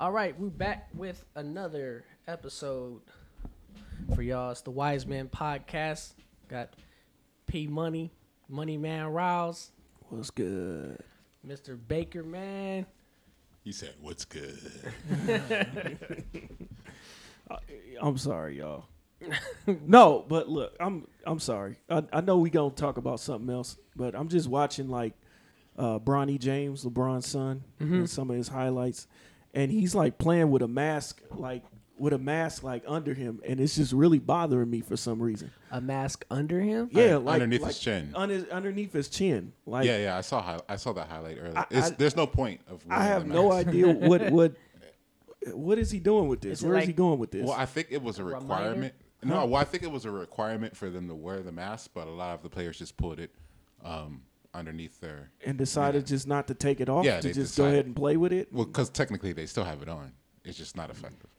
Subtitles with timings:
[0.00, 3.00] All right, we're back with another episode
[4.14, 4.52] for y'all.
[4.52, 6.12] It's the Wisemen Podcast.
[6.48, 6.74] Got
[7.46, 8.12] P Money,
[8.48, 9.72] Money Man Rouse,
[10.08, 11.02] What's good?
[11.46, 11.76] Mr.
[11.88, 12.86] Baker Man.
[13.64, 14.92] He said, "What's good?"
[18.00, 18.84] I'm sorry, y'all.
[19.66, 21.76] no, but look, I'm I'm sorry.
[21.90, 25.14] I, I know we gonna talk about something else, but I'm just watching like
[25.76, 29.08] uh Bronny James, LeBron's son, and some of his highlights,
[29.58, 31.64] and he's like playing with a mask, like
[31.98, 35.50] with a mask like under him, and it's just really bothering me for some reason.
[35.72, 36.88] A mask under him.
[36.92, 38.12] Yeah, like underneath like his chin.
[38.14, 39.52] on his, underneath his chin.
[39.66, 40.16] Like yeah, yeah.
[40.16, 40.40] I saw.
[40.40, 41.58] Hi- I saw that highlight earlier.
[41.58, 42.82] I- It's, I- there's no point of.
[42.88, 44.52] I have no idea what what
[45.52, 46.58] what is he doing with this?
[46.58, 47.44] Is it Where is like- he going with this?
[47.44, 48.44] Well, I think it was a reminder?
[48.46, 48.94] requirement.
[49.24, 52.06] No, well, I think it was a requirement for them to wear the mask, but
[52.06, 53.32] a lot of the players just pulled it
[53.84, 54.22] um,
[54.54, 55.30] underneath their.
[55.44, 57.94] and decided just not to take it off Yeah, to they just go ahead and
[57.94, 58.52] play with it.
[58.52, 60.12] Well, because technically they still have it on.
[60.44, 61.30] It's just not effective.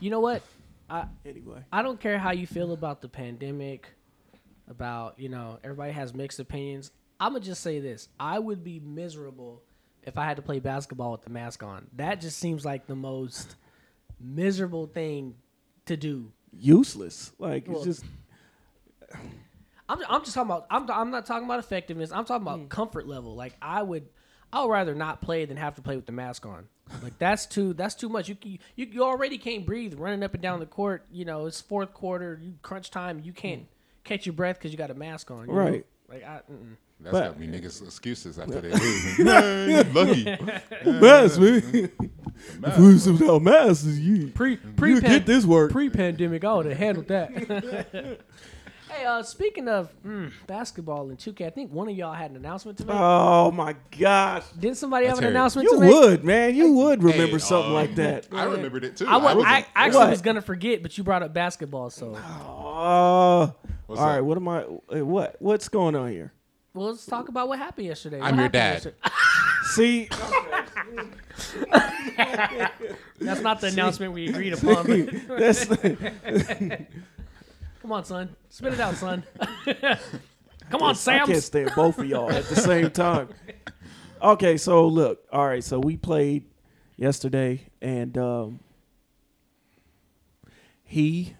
[0.00, 0.42] You know what?
[0.90, 3.88] I Anyway, I don't care how you feel about the pandemic,
[4.68, 6.90] about, you know, everybody has mixed opinions.
[7.18, 8.08] I'm going to just say this.
[8.18, 9.62] I would be miserable
[10.02, 11.86] if I had to play basketball with the mask on.
[11.94, 13.54] That just seems like the most
[14.20, 15.36] miserable thing
[15.86, 16.32] to do.
[16.52, 17.32] useless.
[17.38, 18.04] Like Well, it's just
[19.88, 22.12] I'm, I'm just talking about, I'm, I'm not talking about effectiveness.
[22.12, 22.68] I'm talking about mm.
[22.68, 23.34] comfort level.
[23.34, 24.08] Like, I would,
[24.52, 26.68] I would rather not play than have to play with the mask on.
[27.02, 28.28] Like that's too that's too much.
[28.28, 31.06] You you you already can't breathe running up and down the court.
[31.10, 33.20] You know it's fourth quarter, you crunch time.
[33.24, 33.66] You can't mm.
[34.04, 35.46] catch your breath because you got a mask on.
[35.46, 35.58] you know?
[35.58, 35.86] Right.
[36.08, 36.76] Like I, mm-mm.
[37.00, 39.18] That's But- got me niggas excuses after they lose.
[39.18, 40.24] Man, lucky.
[40.90, 41.90] mask, man.
[42.64, 45.72] if we was without masks, you pre you pre get this work.
[45.72, 48.20] pre pandemic, I would have handled that.
[48.92, 52.36] Hey, uh, speaking of mm, basketball and 2K, I think one of y'all had an
[52.36, 52.96] announcement to make.
[52.98, 55.90] oh my gosh, Didn't somebody have an hear announcement you to make?
[55.94, 56.54] would, man.
[56.54, 58.28] You would remember Hey, something um, like that.
[58.32, 59.06] I remembered it too.
[59.06, 60.10] I, wa- was I actually What?
[60.10, 63.50] was gonna forget, but you brought up basketball, so Uh,
[63.86, 64.18] What's all right.
[64.18, 64.24] up?
[64.24, 64.62] What am I?
[64.92, 66.32] eh, What what's going on here?
[66.74, 68.16] well, let's talk about what happened yesterday.
[68.20, 69.12] I'm What your happened dad.
[69.74, 70.08] See.
[73.20, 74.86] That's not the announcement we agreed upon.
[75.28, 75.66] but- that's
[77.82, 78.36] Come on, son.
[78.48, 79.24] Spit it out, son.
[80.70, 81.26] Come on, I Sam.
[81.26, 83.28] can't stand both of y'all at the same time.
[84.22, 86.44] Okay, so look, all right, so we played
[86.96, 88.60] yesterday, and um,
[90.84, 91.34] he,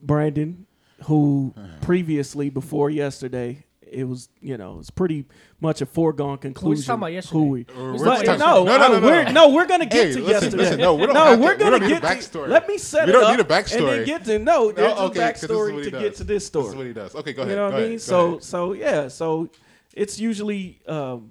[0.00, 0.66] Brandon,
[1.04, 5.26] who previously before yesterday, it was you know it's pretty
[5.60, 6.84] much a foregone conclusion.
[6.84, 7.38] talking about yesterday?
[7.38, 7.66] Who we?
[7.76, 9.30] We're But, talking- no, no, no, no, no, we're, no.
[9.32, 10.56] no, we're gonna get Hey, to listen, yesterday.
[10.56, 12.40] listen, no, we don't no have we're we gonna don't need get a to.
[12.46, 13.96] Let me set We it don't up need a and backstory.
[13.96, 14.72] then get to no.
[14.72, 16.02] There's No, okay, a 'cause this is backstory to does.
[16.02, 16.64] get to this story.
[16.64, 17.14] This is what he does.
[17.14, 17.50] Okay, go ahead.
[17.52, 17.98] You know what I mean?
[17.98, 18.42] So ahead.
[18.44, 19.48] so yeah, so
[19.94, 21.30] it's usually um,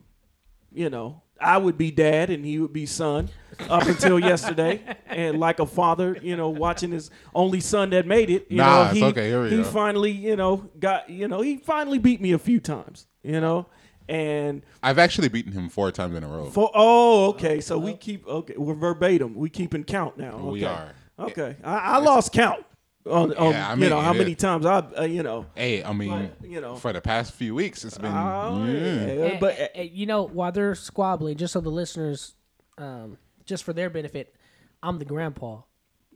[0.73, 3.29] you know, I would be dad and he would be son
[3.69, 4.81] up until yesterday.
[5.07, 8.83] And like a father, you know, watching his only son that made it, you Nah,
[8.83, 9.27] know, it's he okay.
[9.29, 9.63] Here we he go.
[9.63, 13.67] finally, you know, got you know, he finally beat me a few times, you know.
[14.09, 16.49] And I've actually beaten him four times in a row.
[16.49, 19.35] for oh, okay, so we keep okay, we're verbatim.
[19.35, 20.37] We keeping count now.
[20.37, 20.73] We okay.
[20.73, 20.93] are.
[21.19, 21.55] Okay.
[21.63, 22.63] I, I lost count
[23.09, 24.37] on, on Yeah, I you mean, know how many is.
[24.37, 26.75] times I uh, you know Hey, I mean, But, you know.
[26.75, 28.11] for the past few weeks, it's been.
[28.13, 29.13] Oh, yeah.
[29.13, 32.35] yeah, but eh, you know, while they're squabbling, just so the listeners,
[32.77, 34.35] um, just for their benefit,
[34.83, 35.61] I'm the grandpa.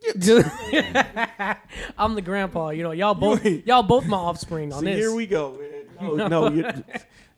[1.97, 2.69] I'm the grandpa.
[2.69, 4.97] You know, y'all both y'all both my offspring on See, this.
[4.97, 5.58] here we go,
[6.00, 6.18] man.
[6.18, 6.63] No, no, you,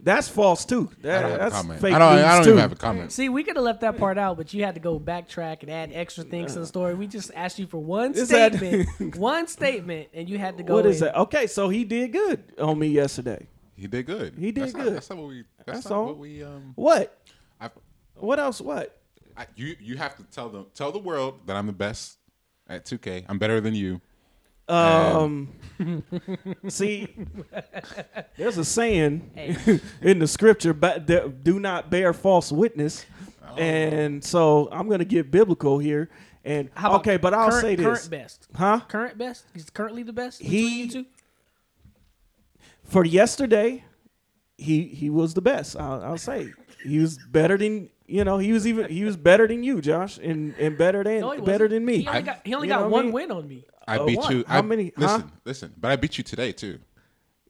[0.04, 0.90] that's false too.
[1.04, 1.82] I don't have a that's comment.
[1.82, 2.50] fake I don't, news I don't too.
[2.52, 3.12] even have a comment.
[3.12, 5.72] See, we could have left that part out, but you had to go backtrack and
[5.72, 6.94] add extra things to the story.
[6.94, 10.64] We just asked you for one Is that- statement, one statement, and you had to
[10.64, 10.76] go.
[10.76, 11.06] what is in.
[11.08, 11.18] that?
[11.22, 13.48] Okay, so he did good on me yesterday.
[13.76, 14.36] He did good.
[14.38, 14.86] He did that's good.
[14.86, 15.44] Not, that's not what we.
[15.66, 16.06] That's, That's not all.
[16.08, 16.44] what we.
[16.44, 16.74] Um.
[16.76, 17.18] What?
[17.60, 17.70] I,
[18.16, 18.62] What else?
[18.62, 19.00] What?
[19.36, 22.18] I, you you have to tell them tell the world that I'm the best
[22.68, 23.26] at 2K.
[23.28, 24.00] I'm better than you.
[24.70, 25.50] Um,
[26.70, 27.08] see,
[28.38, 29.32] there's a saying
[30.02, 31.06] in the scripture, but
[31.44, 33.06] do not bear false witness.
[33.46, 33.56] Oh.
[33.56, 36.10] And so I'm going to get biblical here.
[36.46, 38.48] And How about okay, but I'll current, say this, Current best.
[38.56, 38.82] huh?
[38.88, 39.46] Current best.
[39.54, 40.42] He's currently the best.
[40.42, 41.06] He- you two?
[42.84, 43.86] For yesterday,
[44.58, 45.78] he he was the best.
[45.78, 46.52] I'll, I'll say
[46.84, 48.38] he was better than you know.
[48.40, 51.68] He was even he was better than you, Josh, and and better than No, better
[51.70, 52.00] than me.
[52.02, 53.14] He only got, he only got what I one mean?
[53.14, 53.66] win on me.
[53.88, 54.34] I Uh, beat what?
[54.34, 54.44] you.
[54.48, 55.02] How I, many- huh?
[55.02, 55.74] Listen, listen.
[55.78, 56.80] But I beat you today too.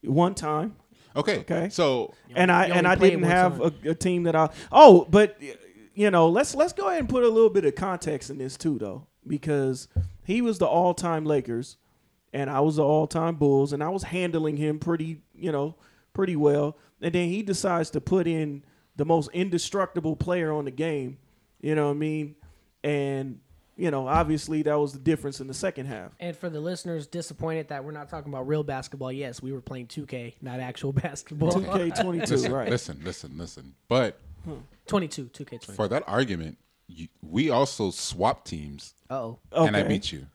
[0.03, 0.75] One time.
[1.15, 1.39] Okay.
[1.39, 1.69] Okay.
[1.69, 4.50] So and I and I didn't have a, a team that I.
[4.71, 5.38] Oh, but
[5.94, 8.57] you know, let's let's go ahead and put a little bit of context in this
[8.57, 9.88] too, though, because
[10.24, 11.77] he was the all-time Lakers,
[12.33, 15.75] and I was the all-time Bulls, and I was handling him pretty, you know,
[16.13, 16.77] pretty well.
[17.00, 18.63] And then he decides to put in
[18.95, 21.18] the most indestructible player on the game.
[21.62, 22.36] You know what I mean?
[22.83, 23.39] And
[23.75, 26.11] you know, obviously that was the difference in the second half.
[26.19, 29.61] And for the listeners disappointed that we're not talking about real basketball, yes, we were
[29.61, 31.51] playing 2K, not actual basketball.
[31.51, 32.69] 2K22, Listen, right?
[32.69, 33.75] listen, listen, listen.
[33.87, 34.19] But
[34.87, 35.75] 22, 2K22.
[35.75, 39.39] for that argument, you, we also swapped teams, oh.
[39.51, 40.27] and I beat you.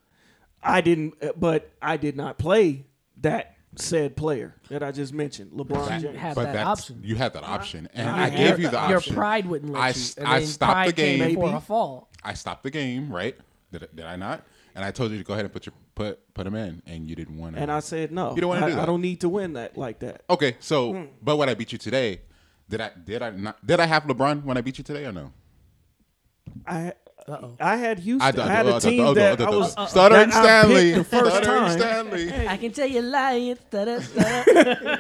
[0.62, 2.87] I didn't, uh, but I did not play
[3.20, 6.19] that said player that I just mentioned, LeBron That- James.
[6.19, 7.00] have but that option.
[7.03, 8.91] You had that option, and I I, gave had you the option.
[9.12, 9.91] Your pride wouldn't let I you.
[9.91, 11.19] s- And I stopped the game.
[11.20, 11.56] came before Maybe.
[11.56, 12.11] a fall.
[12.23, 13.37] I stopped the game, right?
[13.70, 14.44] Did, I- did I not?
[14.75, 17.09] And I told you to go ahead and put your put put him in, and
[17.11, 17.61] you didn't want to.
[17.62, 18.35] And I said no.
[18.35, 18.82] You don't wanna I, do that.
[18.82, 20.23] I don't need to win that like that.
[20.31, 21.03] okay, so Hmm.
[21.20, 22.20] but when I beat you today,
[22.69, 25.12] did I did I not did I have LeBron when I beat you today or
[25.12, 25.32] no?
[26.67, 26.93] I
[27.29, 27.53] Uh-oh.
[27.61, 28.41] I had Houston.
[28.41, 30.93] I had uh, a uh, team uh, uh, that uh, I was Stuttering Stanley.
[30.93, 31.79] the first Stuttering time.
[31.79, 32.49] Stanley.
[32.49, 33.57] I can tell you lying.
[33.71, 34.97] Da-da, da-da.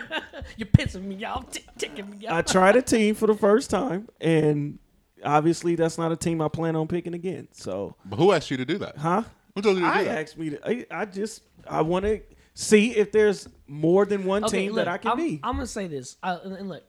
[0.56, 2.34] You're pissing me off, tick- ticking me off.
[2.34, 4.78] I tried a team for the first time, and
[5.24, 7.48] obviously that's not a team I plan on picking again.
[7.52, 8.96] So, But who asked you to do that?
[8.98, 9.22] huh?
[9.54, 10.18] Who told you to do I that?
[10.18, 10.68] asked me to.
[10.68, 12.20] I, I just I want to
[12.54, 15.40] see if there's more than one Okay, team look, that I can I'm, be.
[15.42, 16.84] I'm gonna say this, uh, and and look,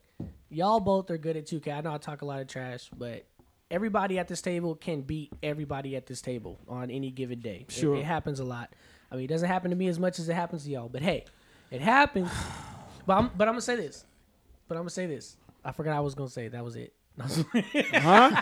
[0.49, 1.77] y'all both are good at 2K.
[1.77, 3.25] I know I talk a lot of trash, but
[3.71, 7.65] everybody at this table can beat everybody at this table on any given day.
[7.69, 7.95] Sure.
[7.95, 8.73] it, happens a lot.
[9.11, 11.01] I mean, it doesn't happen to me as much as it happens to y'all, but
[11.01, 11.25] hey,
[11.71, 12.29] it happens.
[13.05, 14.05] but I'm, but I'm gonna say this.
[14.67, 15.37] But I'm gonna say this.
[15.63, 16.47] I forgot I was gonna say.
[16.47, 16.93] That was it.
[17.93, 18.41] huh?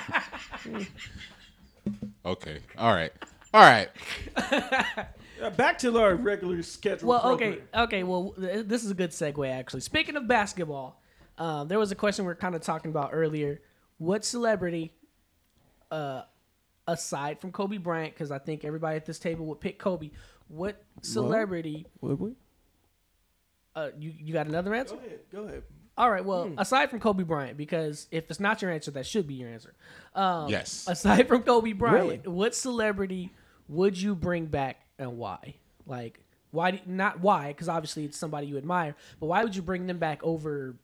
[2.26, 2.60] Okay.
[2.78, 3.12] All right.
[3.54, 3.90] All right.
[5.58, 7.10] Back to our regular schedule.
[7.10, 7.54] Well, program.
[7.54, 8.04] okay, okay.
[8.04, 9.82] Well, th- this is a good segue actually.
[9.82, 11.02] Speaking of basketball,
[11.38, 13.62] um, there was a question we are kind of talking about earlier.
[14.00, 14.94] What celebrity,
[15.92, 16.24] uh,
[16.88, 20.12] aside from Kobe Bryant, because I think everybody at this table would pick Kobe.
[20.48, 21.86] What celebrity?
[22.02, 22.32] Would we?
[23.76, 24.96] Uh, you you got another answer?
[24.96, 25.20] Go ahead.
[25.32, 25.64] Go ahead.
[25.98, 26.24] All right.
[26.24, 29.50] Well, aside from Kobe Bryant, because if it's not your answer, that should be your
[29.50, 29.74] answer.
[30.14, 30.86] Um, Yes.
[30.88, 32.36] Aside from Kobe Bryant, Really?
[32.36, 33.34] what celebrity
[33.68, 35.56] would you bring back and why?
[35.88, 36.20] Like,
[36.52, 36.72] why?
[36.72, 39.98] do- Not why, because obviously it's somebody you admire, but why would you bring them
[39.98, 40.76] back over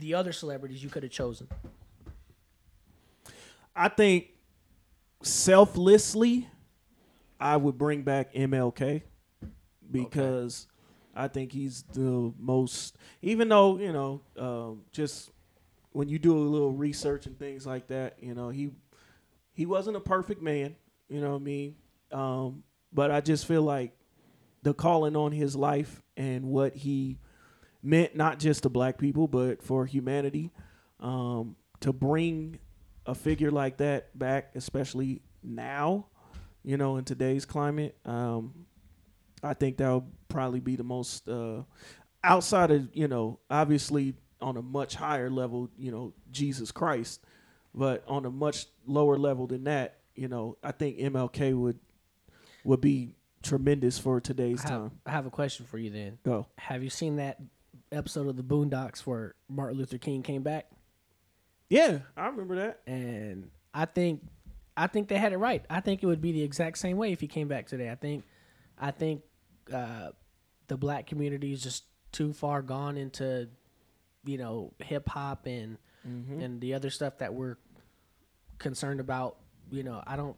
[0.00, 1.48] the other celebrities you could have chosen?
[3.74, 4.28] I think
[5.22, 6.48] selflessly,
[7.40, 9.02] I would bring back MLK
[9.90, 10.66] because
[11.14, 12.96] I think he's the most.
[13.22, 15.30] Even though you know, um, just
[15.92, 18.70] when you do a little research and things like that, you know, he
[19.52, 20.76] he wasn't a perfect man.
[21.08, 21.76] You know what I mean?
[22.12, 22.62] Um,
[22.92, 23.92] but I just feel like
[24.62, 27.18] the calling on his life and what he
[27.82, 30.50] meant not just to black people but for humanity
[31.00, 32.58] um, to bring
[33.08, 36.06] a figure like that back especially now
[36.62, 38.66] you know in today's climate um,
[39.42, 41.62] i think that would probably be the most uh,
[42.22, 47.24] outside of you know obviously on a much higher level you know jesus christ
[47.74, 51.78] but on a much lower level than that you know i think mlk would
[52.62, 56.18] would be tremendous for today's I have, time I have a question for you then.
[56.24, 57.38] go Have you seen that
[57.90, 60.66] episode of the Boondocks where Martin Luther King came back?
[61.68, 64.22] Yeah i remember that and I think
[64.76, 65.64] I think they had it right.
[65.68, 67.90] I think it would be the exact same way if he came back today.
[67.90, 68.24] I think
[68.78, 69.22] I think
[69.72, 70.10] uh,
[70.66, 73.48] the black community is just too far gone into
[74.24, 75.78] you know hip hop and
[76.42, 77.56] and the other stuff that we're
[78.58, 79.36] concerned about.
[79.70, 80.36] You know, I don't.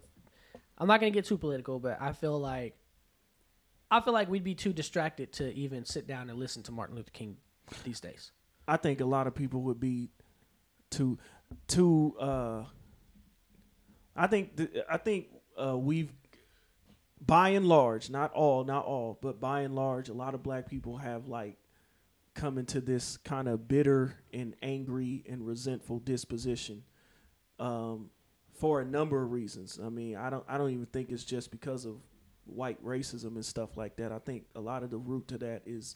[0.77, 2.77] I'm not gonna get too political, but I feel like
[3.91, 6.97] I feel like we'd be too distracted to even sit down and listen to Martin
[6.97, 7.37] Luther King
[7.85, 8.33] these days.
[8.69, 10.11] I think a lot of people would be
[10.91, 11.19] too
[11.67, 12.65] too uh
[14.17, 15.29] I think th- I think
[15.61, 16.13] uh we've
[17.25, 20.69] by and large, not all, not all, but by and large a lot of black
[20.69, 21.57] people have like
[22.35, 26.83] come into this kind of bitter and angry and resentful disposition
[27.59, 28.09] um
[28.55, 29.79] for a number of reasons.
[29.83, 31.97] I mean, I don't I don't even think it's just because of
[32.47, 34.13] white racism and stuff like that.
[34.13, 35.95] I think a lot of the root to that is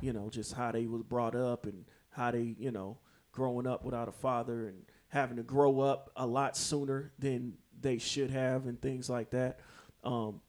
[0.00, 2.98] you know, just how they was brought up and how they, you know,
[3.34, 7.98] growing up without a father and having to grow up a lot sooner than they
[7.98, 9.60] should have and things like that.
[10.02, 10.40] Um,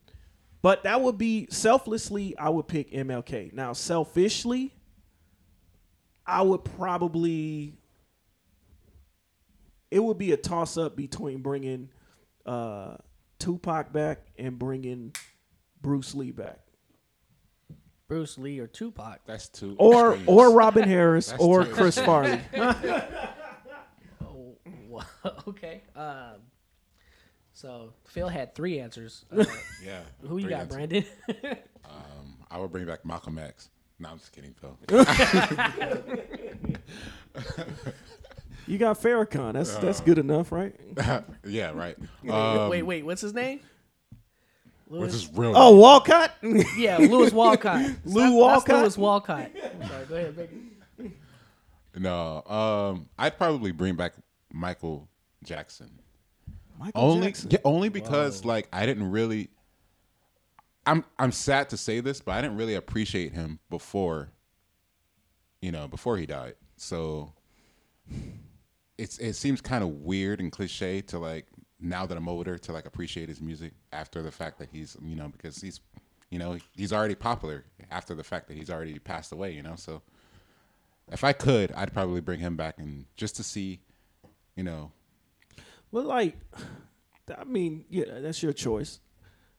[0.62, 3.52] but that would be selflessly, I would pick MLK.
[3.52, 4.74] Now, selfishly,
[6.26, 7.78] I would probably,
[9.90, 11.90] it would be a toss up between bringing
[12.44, 12.96] uh,
[13.38, 15.14] Tupac back and bringing
[15.80, 16.65] Bruce Lee back.
[18.08, 19.20] Bruce Lee or Tupac.
[19.26, 19.74] That's two.
[19.78, 20.28] or extremes.
[20.28, 22.40] or Robin Harris That's or too Chris Farley.
[24.22, 24.56] Oh,
[24.88, 25.02] wow.
[25.48, 25.82] okay.
[25.94, 26.36] Um,
[27.52, 29.24] so Phil had three answers.
[29.30, 29.44] Uh,
[29.84, 30.00] yeah.
[30.22, 30.76] who you three got, answers.
[30.76, 31.04] Brandon?
[31.84, 33.70] Um, I would bring back Malcolm X.
[33.98, 34.76] No, I'm just kidding, Phil.
[38.68, 39.52] You got Farrakhan.
[39.52, 40.74] That's that's good enough, right?
[41.46, 41.96] yeah, right.
[42.28, 43.04] Um, wait, wait.
[43.06, 43.60] What's his name?
[44.86, 45.52] Which Lewis, is real.
[45.56, 46.34] Oh, Walcott.
[46.76, 47.90] yeah, Louis Walcott.
[48.04, 48.66] Lou That's- Walcott?
[48.66, 49.50] That's Louis Walcott.
[49.88, 51.12] Sorry, go ahead, baby.
[51.98, 54.14] No, um, I'd probably bring back
[54.52, 55.08] Michael
[55.42, 55.90] Jackson.
[56.78, 57.50] Michael only Jackson.
[57.52, 59.48] yeah, only because like I didn't really
[60.84, 64.30] I'm I'm sad to say this, but I didn't really appreciate him before
[65.60, 66.54] you know, before he died.
[66.76, 67.32] So
[68.98, 71.46] it's it seems kind of weird and cliche to like
[71.80, 75.16] now that I'm older to like appreciate his music after the fact that he's you
[75.16, 75.80] know because he's
[76.30, 79.74] you know he's already popular after the fact that he's already passed away you know?
[79.76, 80.02] So
[81.12, 83.80] if I could I'd probably bring him back and just to see
[84.56, 84.90] you know.
[85.92, 86.36] But like,
[87.36, 89.00] I mean, yeah, that's your choice.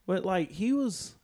[0.06, 1.16] But like, he was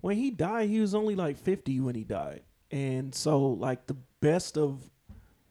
[0.00, 3.96] when he died, he was only like fifty when he died, and so like the
[4.20, 4.90] best of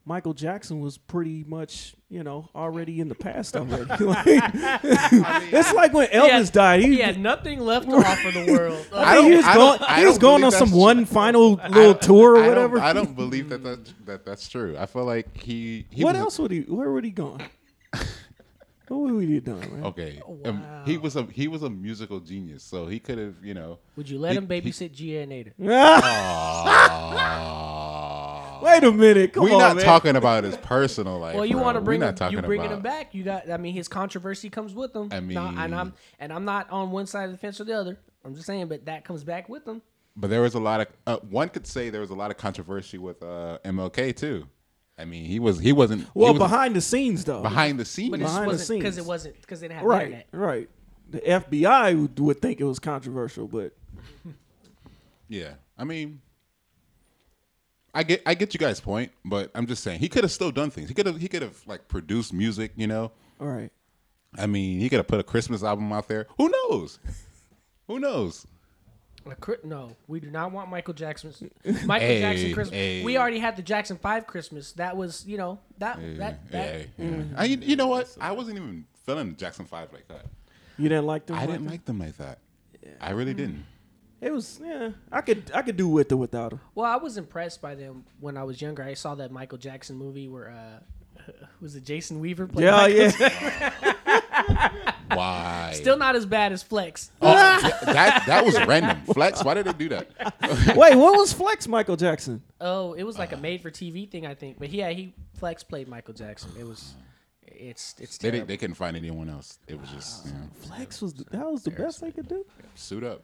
[0.04, 3.84] Michael Jackson was pretty much you know already in the past already.
[4.04, 4.26] Like,
[5.52, 6.80] it's like when Elvis He had- died.
[6.80, 8.86] He, He had nothing left to offer the world.
[8.92, 9.78] I think he was going.
[9.98, 11.06] He was going on some one true.
[11.06, 12.80] final little don't- tour or I don't- whatever.
[12.80, 14.76] I don't believe that, that that that's true.
[14.78, 15.86] I feel like he.
[15.90, 16.60] he what was a- else would he?
[16.62, 17.42] Where would he gone?
[18.88, 19.84] what would he done, man?
[19.86, 23.54] okay, um, he was a he was a musical genius, so he could have you
[23.54, 23.78] know.
[23.96, 25.52] Would you let He- him babysit Gia and Ada?
[28.62, 29.84] Wait a minute, come We're on, not man.
[29.84, 31.34] talking about his personal life.
[31.34, 33.14] Well, you want to bring him, you bringing about, him back.
[33.14, 33.50] You got.
[33.50, 35.08] I mean, his controversy comes with him.
[35.12, 37.64] I No, and mean- I'm and I'm not on one side of the fence or
[37.64, 37.98] the other.
[38.24, 39.82] I'm just saying, but that comes back with him.
[40.16, 42.36] But there was a lot of uh, one could say there was a lot of
[42.36, 44.46] controversy with uh, MLK too.
[44.98, 47.42] I mean, he was he wasn't Well, he was behind the scenes though.
[47.42, 48.10] behind the scenes.
[48.10, 49.06] But it Behind the wasn't because it scenes.
[49.08, 50.26] wasn't because they didn't have right, internet.
[50.32, 50.70] right.
[51.10, 53.74] The FBI would, would think it was controversial, but
[55.28, 56.20] Yeah, I mean,
[57.94, 60.50] I get I get you guys' point, but I'm just saying he could have still
[60.50, 60.88] done things.
[60.88, 63.12] He could have he could have like produced music, you know.
[63.40, 63.70] all right.
[64.38, 66.26] I mean, he could have put a Christmas album out there.
[66.38, 66.98] Who knows?
[67.86, 68.46] Who knows?
[69.26, 71.42] A cri- No, we do not want Michael Jackson's
[71.84, 72.76] Michael Hey, Jackson Christmas.
[72.76, 73.04] hey.
[73.04, 74.72] We already had the Jackson Five Christmas.
[74.72, 76.86] That was, you know, that that that.
[76.98, 77.22] Yeah, yeah.
[77.36, 78.16] I, you know what?
[78.20, 80.24] I wasn't even feeling the Jackson Five like that.
[80.78, 81.36] You didn't like them?
[81.36, 81.70] I like didn't that?
[81.70, 82.38] like them like that.
[83.00, 83.64] I really didn't.
[84.22, 84.90] It was yeah.
[85.10, 86.60] I could I could do with or without him.
[86.76, 88.84] Well, I was impressed by them when I was younger.
[88.84, 92.46] I saw that Michael Jackson movie where uh, was it Jason Weaver?
[92.46, 94.92] played Yeah, Michael yeah.
[95.12, 95.72] Why?
[95.74, 97.10] Still not as bad as Flex.
[97.20, 99.02] Oh, yeah, that that was random.
[99.12, 99.44] Flex.
[99.44, 100.08] Why did they do that?
[100.76, 102.42] Wait, what was Flex Michael Jackson?
[102.60, 104.58] Oh, it was like a made-for-TV thing, I think.
[104.58, 106.50] But yeah, he Flex played Michael Jackson.
[106.58, 106.94] It was,
[107.42, 109.58] it's it's They didn't, they couldn't find anyone else.
[109.66, 112.46] It was just you know, Flex was the, that was the best they could do.
[112.74, 113.22] suit up.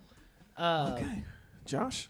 [0.58, 1.24] Uh, Okay,
[1.64, 2.08] Josh.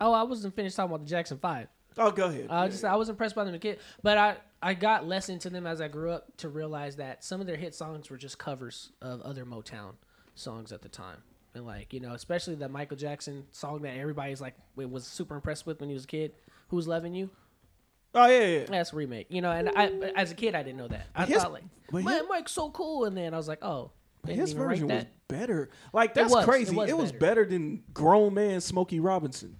[0.00, 1.68] Oh, I wasn't finished talking about the Jackson Five.
[1.96, 2.46] Oh, go ahead.
[2.50, 5.28] I just I was impressed by them as a kid, but I I got less
[5.28, 8.16] into them as I grew up to realize that some of their hit songs were
[8.16, 9.94] just covers of other Motown
[10.34, 11.18] songs at the time,
[11.54, 15.66] and like you know, especially the Michael Jackson song that everybody's like was super impressed
[15.66, 16.32] with when he was a kid.
[16.68, 17.30] Who's loving you?
[18.14, 18.64] oh yeah, yeah.
[18.66, 19.50] That's a remake, you know.
[19.52, 21.06] And I, as a kid, I didn't know that.
[21.14, 23.90] I His- thought like, his- Mike's so cool, and then I was like, oh,
[24.26, 25.70] His version was better.
[25.92, 26.76] Like that's was, it crazy.
[26.76, 27.18] was It was better.
[27.42, 29.56] better than grown man Smokey Robinson.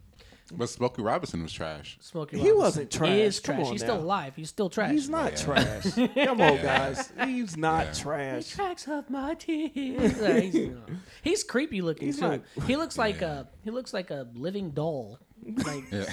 [0.54, 1.97] But Smokey Robinson was trash.
[2.02, 3.09] Smokey He wasn't trash.
[3.11, 3.66] He is Come trash.
[3.66, 3.87] on He's now.
[3.87, 4.37] still alive.
[4.37, 4.90] He's still trash.
[4.92, 5.85] He's not trash.
[6.14, 7.11] Come on, guys.
[7.25, 8.49] He's not trash.
[8.50, 10.21] tracks of my tears.
[10.21, 12.28] Uh, he's, you know, he's creepy looking He's too.
[12.28, 15.19] not- he looks like a he looks like a living doll,
[15.64, 16.04] like Yeah.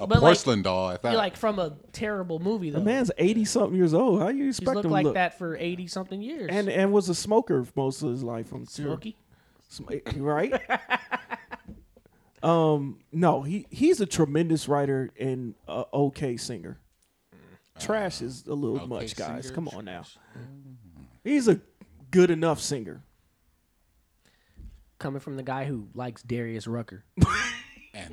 [0.00, 0.88] A But, like, porcelain doll.
[0.88, 1.14] I thought.
[1.14, 2.80] like from a terrible movie though.
[2.80, 4.20] The man's eighty something years old.
[4.20, 5.14] How you he's expect looked him to like look?
[5.14, 6.50] that for eighty something years.
[6.52, 8.52] And and was a smoker most of his life.
[8.52, 8.98] I'm sure.
[10.16, 10.52] Right.
[12.42, 12.98] um.
[13.12, 13.42] No.
[13.42, 16.78] He he's a tremendous writer and a okay singer.
[17.80, 19.44] Trash is a little Okay, much, guys.
[19.44, 20.04] singer, Come on now.
[21.24, 21.60] He's a
[22.10, 23.02] good enough singer.
[24.98, 27.04] Coming from the guy who likes Darius Rucker.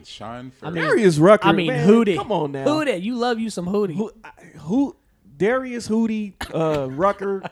[0.01, 0.51] and Sean.
[0.63, 1.47] I mean, Darius Rucker.
[1.47, 2.15] I mean, man, Hootie.
[2.17, 2.65] Come on now.
[2.65, 3.01] Hootie.
[3.01, 3.95] You love you some Hootie.
[3.95, 4.11] Who,
[4.59, 4.95] who
[5.37, 7.43] Darius Hootie, uh, Rucker,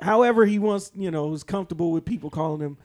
[0.00, 2.78] however he wants, you know, is comfortable with people calling him.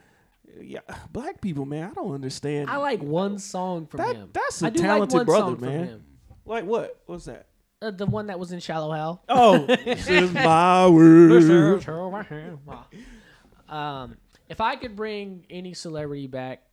[0.60, 0.80] Yeah,
[1.12, 2.70] black people, man, I don't understand.
[2.70, 4.30] I like one song from That- him.
[4.34, 5.86] that's a I do talented like one brother, song from man.
[5.86, 6.04] him.
[6.46, 7.00] like what?
[7.06, 7.46] What's that?
[7.82, 9.22] Uh, the one that was in Shallow Hal.
[9.30, 11.84] Oh, this is my word.
[13.70, 14.18] um,
[14.50, 16.64] if I could bring any celebrity back,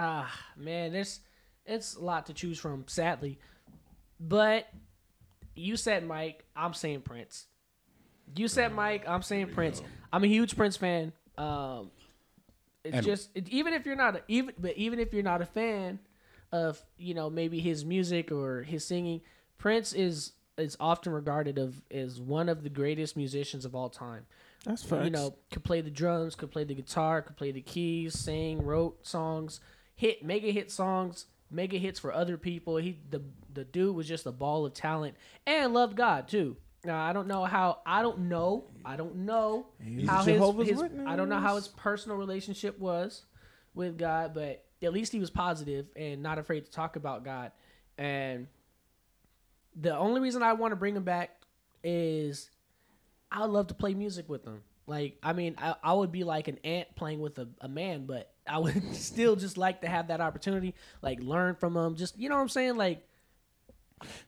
[0.00, 1.20] ah, man, there's
[1.68, 3.38] it's a lot to choose from, sadly.
[4.20, 4.66] But
[5.54, 7.46] you said Mike, I'm saying Prince.
[8.36, 9.82] You said Mike, I'm saying Prince.
[10.12, 11.12] I'm a huge Prince fan.
[11.36, 11.90] Um,
[12.84, 15.40] it's And- just it, even if you're not a, even but even if you're not
[15.42, 15.98] a fan
[16.52, 19.20] of you know maybe his music or his singing,
[19.58, 24.26] Prince is is often regarded of as one of the greatest musicians of all time.
[24.64, 25.04] That's facts.
[25.04, 28.64] You know, could play the drums, could play the guitar, could play the keys, sing,
[28.64, 29.60] wrote songs,
[29.94, 32.76] hit mega hit songs, mega hits for other people.
[32.76, 36.56] He the the dude was just a ball of talent and loved God too.
[36.84, 40.82] Now I don't know how I don't know I don't know He's how his, his
[41.06, 43.24] I don't know how his personal relationship was
[43.74, 47.52] with God, but at least he was positive and not afraid to talk about God.
[47.96, 48.46] And
[49.74, 51.30] the only reason I want to bring him back
[51.82, 52.50] is
[53.30, 54.62] I would love to play music with him.
[54.88, 58.06] Like, I mean, I, I would be like an ant playing with a, a man,
[58.06, 61.94] but I would still just like to have that opportunity, like learn from them.
[61.94, 62.76] Just, you know what I'm saying?
[62.76, 63.04] Like,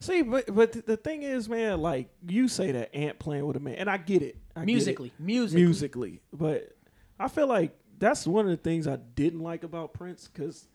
[0.00, 3.60] See, but but the thing is, man, like you say that ant playing with a
[3.60, 4.36] man, and I get it.
[4.56, 4.66] I get it.
[4.66, 5.62] musically, musically.
[5.64, 6.76] musically, but
[7.20, 10.66] I feel like that's one of the things I didn't like about Prince because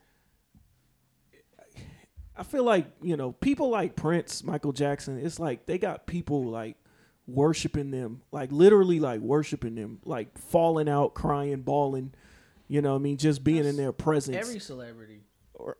[2.36, 5.18] I feel like you know people like Prince, Michael Jackson.
[5.18, 6.76] It's like they got people like
[7.26, 12.12] worshiping them, like literally like worshiping them, like falling out, crying, bawling.
[12.68, 14.36] You know, what I mean, just being in their presence.
[14.36, 15.20] Every celebrity.
[15.54, 15.76] or,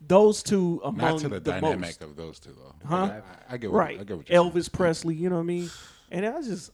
[0.00, 2.02] those two among Not to the, the dynamic most.
[2.02, 2.74] of those two though.
[2.86, 3.20] Huh?
[3.48, 5.46] I, I get what, right I get what you're elvis presley you know what i
[5.46, 5.70] mean
[6.10, 6.70] and i just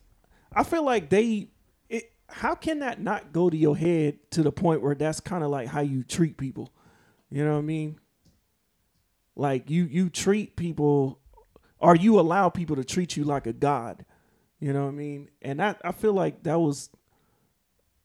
[0.52, 1.48] i feel like they
[1.88, 5.44] it, how can that not go to your head to the point where that's kind
[5.44, 6.72] of like how you treat people
[7.30, 7.98] you know what i mean
[9.36, 11.18] like you you treat people
[11.82, 14.04] or you allow people to treat you like a god
[14.60, 16.88] you know what i mean and that i feel like that was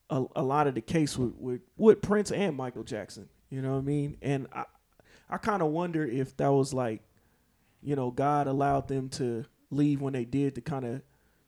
[0.09, 3.73] a, a lot of the case with, with with prince and michael jackson you know
[3.73, 4.65] what i mean and i
[5.29, 7.01] i kind of wonder if that was like
[7.81, 11.01] you know, God allowed them to leave when they did to kind of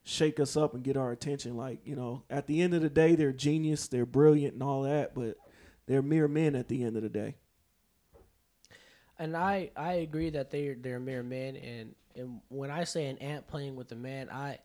[0.04, 1.58] shake us up and get our attention.
[1.58, 4.84] Like, you know, at the end of the day, they're genius, they're brilliant and all
[4.84, 5.38] that, but
[5.88, 7.36] they're mere men at the end of the day.
[9.18, 13.18] And I, I agree that they're they're mere men, and and when I say an
[13.20, 14.60] ant playing with a man, I,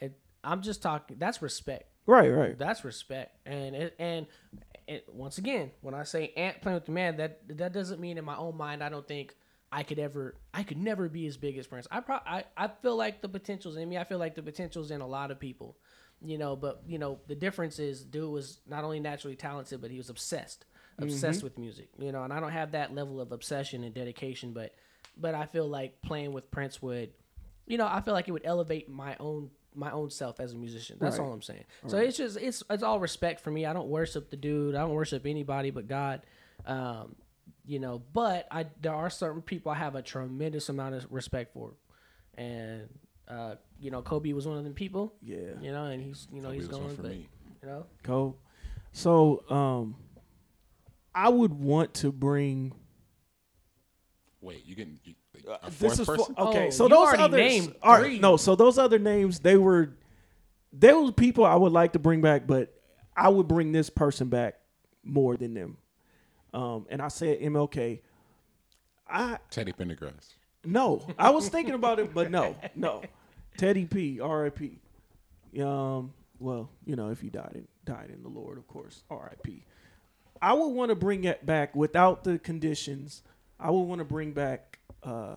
[0.00, 1.16] it, I'm just talking.
[1.18, 1.84] That's respect.
[2.06, 2.58] Right, right.
[2.58, 3.36] That's respect.
[3.46, 4.26] And it, and
[4.88, 8.18] and once again, when I say ant playing with the man, that that doesn't mean
[8.18, 9.34] in my own mind I don't think
[9.70, 11.86] I could ever I could never be as big as Prince.
[11.90, 13.96] I pro- I, I feel like the potential's in me.
[13.98, 15.76] I feel like the potential's in a lot of people.
[16.22, 19.90] You know, but you know, the difference is dude was not only naturally talented, but
[19.90, 20.66] he was obsessed.
[20.98, 21.46] Obsessed mm-hmm.
[21.46, 21.88] with music.
[21.98, 24.74] You know, and I don't have that level of obsession and dedication, but
[25.20, 27.10] but I feel like playing with Prince would
[27.66, 30.56] you know, I feel like it would elevate my own my own self as a
[30.56, 30.96] musician.
[31.00, 31.24] That's Right.
[31.24, 31.64] all I'm saying.
[31.86, 33.64] So it's just it's it's all respect for me.
[33.66, 34.74] I don't worship the dude.
[34.74, 36.22] I don't worship anybody but God.
[36.66, 37.14] Um,
[37.64, 41.52] you know, but I there are certain people I have a tremendous amount of respect
[41.54, 41.74] for,
[42.36, 42.88] and
[43.28, 45.14] uh, you know, Kobe was one of them people.
[45.22, 45.36] Yeah.
[45.60, 47.28] You know, and he's you know Kobe he's going, for but me.
[47.62, 48.36] you know, Cool.
[48.92, 49.94] So, um,
[51.14, 52.72] I would want to bring.
[54.40, 55.14] Wait, you getting you,
[55.46, 56.34] a Uh, this fourth is for, person?
[56.38, 56.66] okay.
[56.68, 58.18] Oh, so those other others, named all right, three.
[58.18, 58.36] no.
[58.36, 59.90] So those other names, they were,
[60.72, 62.72] they were people I would like to bring back, but
[63.16, 64.58] I would bring this person back
[65.04, 65.76] more than them.
[66.54, 68.00] Um, and I said MLK.
[69.08, 70.34] I Teddy Pendergrass.
[70.64, 73.02] no, I was thinking about it, but no, no.
[73.58, 74.78] Teddy P, R.I.P.
[75.60, 79.64] Um, well, you know, if he died in died in the Lord, of course, R.I.P.
[80.40, 83.22] I would want to bring it back without the conditions.
[83.60, 84.78] I would want to bring back.
[85.02, 85.36] Uh,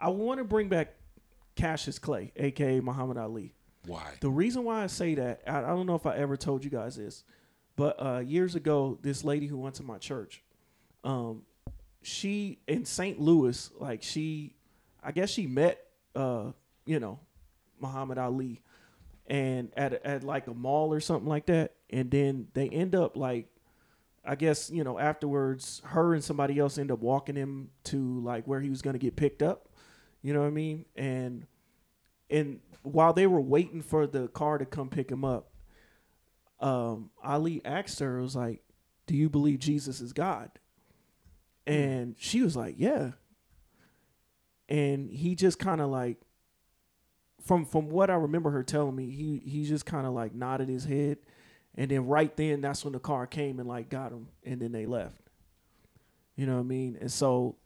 [0.00, 0.94] I want to bring back
[1.54, 3.54] Cassius Clay, aka Muhammad Ali.
[3.86, 4.14] Why?
[4.20, 6.70] The reason why I say that, I, I don't know if I ever told you
[6.70, 7.24] guys this,
[7.76, 10.42] but uh, years ago, this lady who went to my church,
[11.04, 11.42] um,
[12.02, 13.20] she in St.
[13.20, 14.54] Louis, like she,
[15.02, 15.84] I guess she met,
[16.14, 16.52] uh,
[16.86, 17.18] you know,
[17.80, 18.60] Muhammad Ali,
[19.26, 23.16] and at at like a mall or something like that, and then they end up
[23.16, 23.48] like,
[24.24, 28.46] I guess you know afterwards, her and somebody else end up walking him to like
[28.46, 29.68] where he was gonna get picked up,
[30.22, 31.46] you know what I mean, and
[32.30, 35.50] and while they were waiting for the car to come pick him up,
[36.60, 38.62] um, Ali asked her, "Was like,
[39.06, 40.50] do you believe Jesus is God?"
[41.66, 43.12] And she was like, "Yeah."
[44.68, 46.18] And he just kind of like,
[47.40, 50.68] from from what I remember her telling me, he he just kind of like nodded
[50.68, 51.18] his head,
[51.76, 54.72] and then right then that's when the car came and like got him, and then
[54.72, 55.16] they left.
[56.36, 56.98] You know what I mean?
[57.00, 57.56] And so,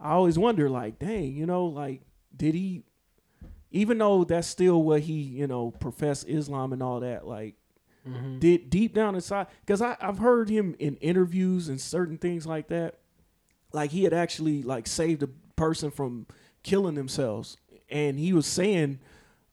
[0.00, 2.02] I always wonder, like, dang, you know, like,
[2.36, 2.84] did he?
[3.70, 7.56] even though that's still what he, you know, professed Islam and all that, like,
[8.08, 8.38] mm-hmm.
[8.38, 12.96] did deep down inside, because I've heard him in interviews and certain things like that,
[13.72, 16.26] like he had actually like saved a person from
[16.62, 17.56] killing themselves,
[17.90, 18.98] and he was saying,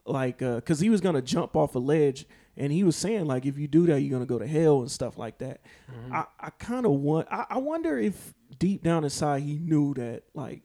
[0.05, 2.25] like, uh, because he was gonna jump off a ledge,
[2.57, 4.91] and he was saying like, if you do that, you're gonna go to hell and
[4.91, 5.61] stuff like that.
[5.91, 6.13] Mm-hmm.
[6.13, 10.23] I, I kind of want, I, I wonder if deep down inside he knew that
[10.33, 10.61] like.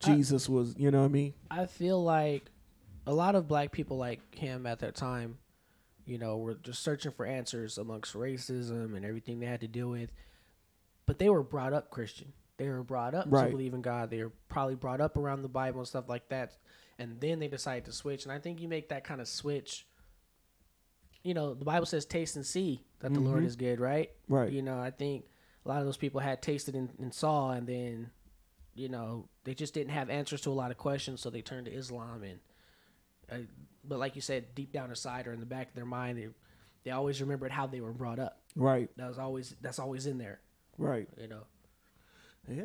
[0.00, 1.34] Jesus was, you know what I mean?
[1.50, 2.44] I feel like
[3.04, 5.38] a lot of black people like him at that time,
[6.06, 9.88] you know, were just searching for answers amongst racism and everything they had to deal
[9.90, 10.12] with.
[11.04, 12.32] But they were brought up Christian.
[12.58, 13.46] They were brought up Right.
[13.46, 14.08] to believe in God.
[14.10, 16.56] They were probably brought up around the Bible and stuff like that.
[17.00, 18.22] And then they decided to switch.
[18.24, 19.84] And I think you make that kind of switch.
[21.28, 24.10] You know, the Bible says, "Taste and see that the Lord is good." Right.
[24.28, 24.50] Right.
[24.50, 25.26] You know, I think
[25.66, 28.10] a lot of those people had tasted and, and saw, and then,
[28.74, 31.66] you know, they just didn't have answers to a lot of questions, so they turned
[31.66, 32.22] to Islam.
[32.22, 32.38] And,
[33.30, 33.46] uh,
[33.84, 36.28] but like you said, deep down inside or in the back of their mind, they,
[36.84, 38.40] they always remembered how they were brought up.
[38.56, 38.88] Right.
[38.96, 40.40] That was always that's always in there.
[40.78, 41.10] Right.
[41.20, 41.42] You know.
[42.50, 42.62] Yeah.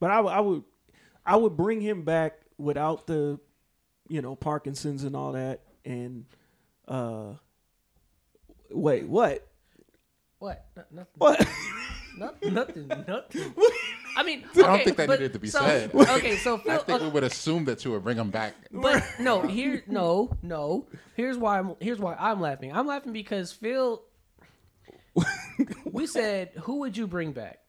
[0.00, 0.64] But I, w- I would
[1.24, 3.38] I would bring him back without the
[4.08, 6.24] you know Parkinson's and all that and
[6.90, 7.34] uh
[8.70, 9.46] wait what
[10.38, 10.66] What?
[10.76, 11.14] No- nothing.
[11.18, 11.48] what
[12.18, 12.54] Nothing.
[12.54, 12.88] Nothing.
[13.08, 13.54] Nothing.
[14.16, 15.94] I mean, I don't think that but- needed to be so- said.
[15.94, 18.54] Okay, so I Phil, think we would assume that you would bring him back.
[18.72, 20.88] But no, here no, no.
[21.14, 22.72] Here's why I'm here's why I'm laughing.
[22.72, 24.02] I'm laughing because Phil
[25.84, 27.60] we said who would you bring back?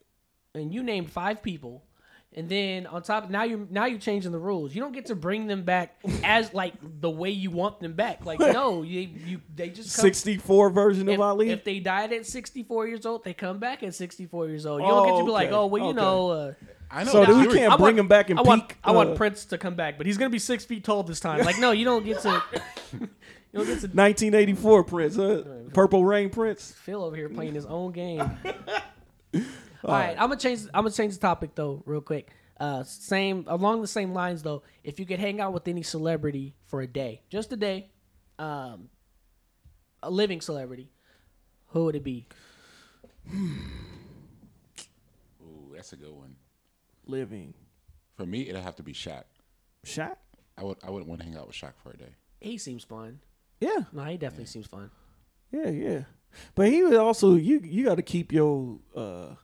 [0.56, 1.84] And you named five people.
[2.34, 4.74] And then on top now you're now you're changing the rules.
[4.74, 8.26] You don't get to bring them back as like the way you want them back.
[8.26, 12.26] Like no, you you they just come, 64 version of Ali if they died at
[12.26, 14.82] 64 years old, they come back at 64 years old.
[14.82, 15.98] You don't get to be like, oh well, you okay.
[15.98, 16.30] know.
[16.30, 16.54] Uh,
[16.89, 17.12] I know.
[17.12, 19.10] So but we can't I bring want- him back in I want, peak, I want
[19.10, 21.44] uh, Prince to come back, but he's gonna be six feet tall this time.
[21.44, 22.41] Like, no, you don't get to.
[22.94, 23.10] you
[23.54, 25.44] don't get to 1984 Prince huh?
[25.74, 28.24] Purple Rain Prince Phil over here playing his own game.
[29.84, 30.62] All right, I'm gonna change.
[30.74, 32.30] I'm gonna change the topic though, real quick.
[32.60, 34.62] Uh, same along the same lines though.
[34.84, 37.89] If you could hang out with any celebrity for a day, just a day,
[38.38, 38.89] um,
[40.04, 40.91] a living celebrity,
[41.70, 42.28] who would it be?
[45.41, 46.36] Ooh, that's a good one.
[47.06, 47.54] living
[48.17, 49.24] For me, it'd have to be Shaq.
[49.86, 50.15] Shaq
[50.58, 50.78] I would.
[50.84, 52.13] I wouldn't want to hang out with Shaq for a day.
[52.39, 53.20] He seems fun.
[53.60, 54.89] yeah No, he definitely seems fun.
[55.52, 56.02] yeah yeah
[56.56, 59.36] but he was also you you got to keep your uh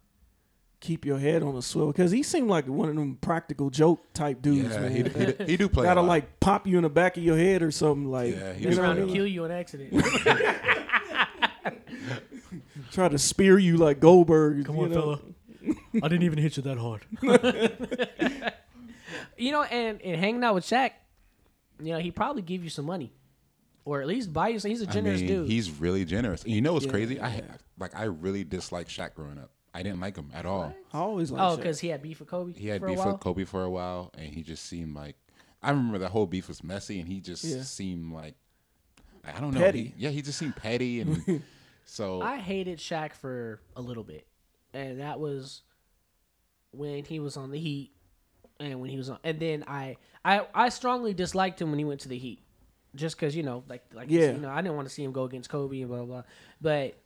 [0.80, 4.00] keep your head on a swivel because he seemed like one of them practical joke
[4.14, 4.92] type dudes Yeah, man.
[4.92, 5.84] he, he, he do play.
[5.86, 6.08] gotta lot.
[6.08, 8.78] like pop you in the back of your head or something like Yeah, he was
[8.78, 9.92] Trying to kill you on accident.
[12.92, 14.66] try to spear you like Goldberg.
[14.66, 15.02] Come on, know?
[15.02, 15.20] fella.
[15.96, 17.04] I didn't even hit you that hard.
[19.38, 20.92] you know, and, and hanging out with Shaq,
[21.82, 23.12] you know, he probably give you some money,
[23.86, 24.60] or at least buy you.
[24.60, 25.48] some He's a generous mean, dude.
[25.50, 26.44] he's really generous.
[26.44, 26.92] And you know what's Yeah.
[26.92, 27.20] crazy?
[27.22, 27.44] I
[27.78, 27.96] like.
[27.96, 29.52] I really disliked Shaq growing up.
[29.78, 30.74] I didn't like him at all.
[30.92, 32.54] I always like oh, because he had beef with Kobe.
[32.54, 33.12] He had for beef a while?
[33.12, 35.16] with Kobe for a while, and he just seemed like.
[35.62, 37.62] I remember the whole beef was messy, and he just Yeah.
[37.62, 38.36] seemed like.
[39.24, 39.60] I don't know.
[39.60, 39.94] Petty.
[39.96, 41.44] He- yeah, he just seemed petty, and
[41.86, 44.26] so I hated Shaq for a little bit,
[44.74, 45.62] and that was
[46.72, 47.92] when he was on the Heat,
[48.60, 51.86] and when he was on, and then I I I strongly disliked him when he
[51.86, 52.42] went to the Heat,
[52.96, 54.32] just because you know like like Yeah.
[54.32, 56.24] you know I didn't want to see him go against Kobe and blah blah, blah.
[56.62, 56.98] but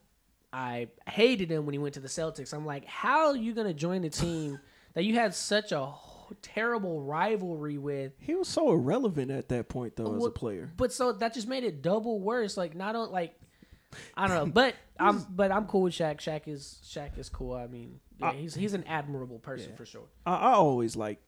[0.54, 2.54] I hated him when he went to the Celtics.
[2.54, 4.60] I'm like, how are you gonna join the team
[4.94, 5.92] that you had such a
[6.42, 8.14] terrible rivalry with?
[8.20, 10.72] he was so irrelevant at that point though as a player.
[10.78, 12.58] But so that just made it double worse.
[12.58, 13.36] Like not on like
[14.16, 16.18] I don't know, but I'm but I'm cool with Shaq.
[16.18, 17.54] Shaq is Shaq is cool.
[17.54, 20.08] I mean, yeah, he's he's an admirable person for sure.
[20.26, 21.22] I, I always like,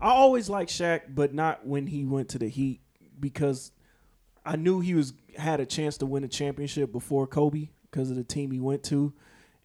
[0.00, 2.80] I always like Shaq, but not when he went to the Heat
[3.18, 3.72] because
[4.44, 8.16] I knew he was had a chance to win a championship before Kobe because of
[8.16, 9.10] the team he went to,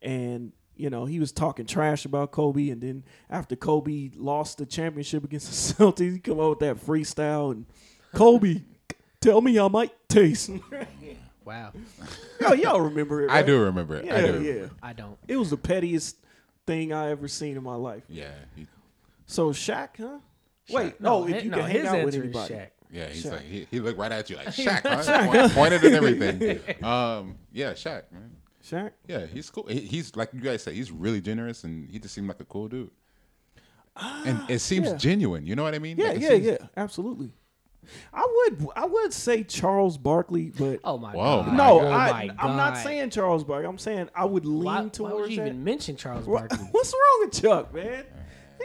[0.02, 4.66] and you know he was talking trash about Kobe, and then after Kobe lost the
[4.66, 7.66] championship against the Celtics, he come out with that freestyle and
[8.16, 8.62] Kobe,
[9.20, 10.50] tell me how might taste.
[11.44, 11.74] Wow,
[12.40, 13.32] Yo, y'all remember it?
[13.32, 14.06] I do remember it.
[14.06, 14.42] Yeah, I do.
[14.44, 14.68] yeah.
[14.82, 15.18] I don't.
[15.28, 16.16] It was the pettiest
[16.68, 18.04] thing I ever seen in my life.
[18.08, 18.68] Yeah, he,
[19.26, 20.20] So Shaq, huh?
[20.70, 22.54] Wait, No, no, if you no, can hang out with answer anybody.
[22.54, 22.68] Shaq.
[22.92, 23.08] Yeah.
[23.08, 23.32] He's Shaq.
[23.32, 25.26] like he, he looked right at you like Shaq, huh?
[25.32, 26.60] Point- pointed and everything.
[26.84, 28.32] Um, yeah, Shaq, man.
[28.64, 28.92] Shaq.
[29.08, 29.66] Yeah, he's cool.
[29.68, 32.46] He- He's like you guys say, he's really generous, and he just seemed like a
[32.46, 32.92] cool dude.
[33.96, 34.96] and it seems yeah.
[34.98, 35.46] genuine.
[35.46, 35.98] You know what I mean?
[35.98, 37.32] Yeah, Like, yeah, seems- yeah, absolutely.
[38.14, 41.54] I would, I would say Charles Barkley, but Oh my Whoa, god.
[41.56, 43.68] no, oh I, my I'm not saying Charles Barkley.
[43.68, 45.48] I'm saying I would lean Why, why towards would you that.
[45.48, 46.68] even mention Charles What- Barkley?
[46.72, 48.06] What's wrong with Chuck, man?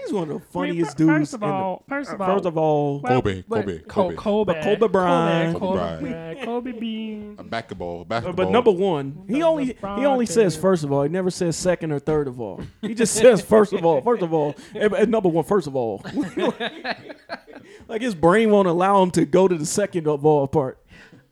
[0.04, 1.10] He's one of the funniest dudes.
[1.10, 3.78] first of in the- all- first of uh, all- first of all, Kobe, But Kobe,
[3.78, 4.14] Ko- Kobe.
[4.16, 5.58] Kobe, Kobe Bryant.
[5.58, 7.36] Kobe, Kobe Bryant, Kobe Bean.
[7.38, 8.46] A basketball, but, basketball.
[8.46, 10.56] but number one, he only he only LeBron says James.
[10.62, 11.02] first of all.
[11.02, 12.60] He never says second or third of all.
[12.82, 14.00] He just says first of all.
[14.02, 15.44] First of all, and, and number one.
[15.44, 16.04] First of all,
[17.88, 20.78] like his brain won't allow him to go to the second of all part.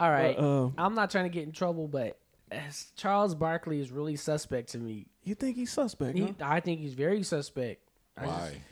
[0.01, 2.19] All right, uh, I'm not trying to get in trouble, but
[2.51, 5.07] as Charles Barkley is really suspect to me.
[5.23, 6.17] You think he's suspect?
[6.19, 6.33] He, Huh?
[6.43, 7.81] I think he's very suspect.
[8.17, 8.63] I, just- Why?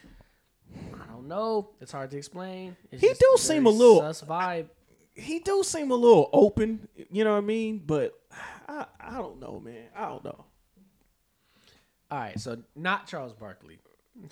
[1.03, 1.71] I don't know.
[1.81, 2.77] It's hard to explain.
[2.91, 4.67] It's He just do seem a little- sus vibe.
[5.15, 7.83] He do seem a little open, you know what I mean?
[7.85, 8.15] But
[8.67, 9.85] I, I don't know, man.
[9.95, 10.45] I don't know.
[12.11, 13.79] All right, so not Charles Barkley.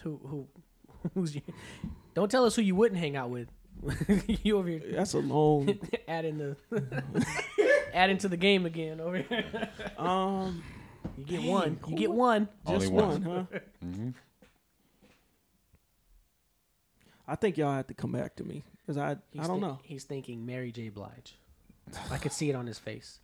[0.03, 0.47] Who who
[1.15, 1.43] who's you?
[2.15, 3.49] Don't tell us who you wouldn't hang out with.
[4.45, 5.79] you over here That's a long.
[6.09, 6.57] adding the
[7.95, 9.69] adding to the game again over here.
[9.99, 10.63] um,
[11.19, 11.81] You get Dang, one.
[11.87, 12.49] You get who- one.
[12.69, 13.49] just one, one.
[13.53, 13.59] huh?
[13.85, 14.15] Mhm.
[17.31, 19.67] I think y'all have to come back to me because I He's I don't thi-
[19.67, 19.79] know.
[19.85, 20.89] He's thinking Mary J.
[20.89, 21.37] Blige.
[22.11, 23.21] I could see it on his face.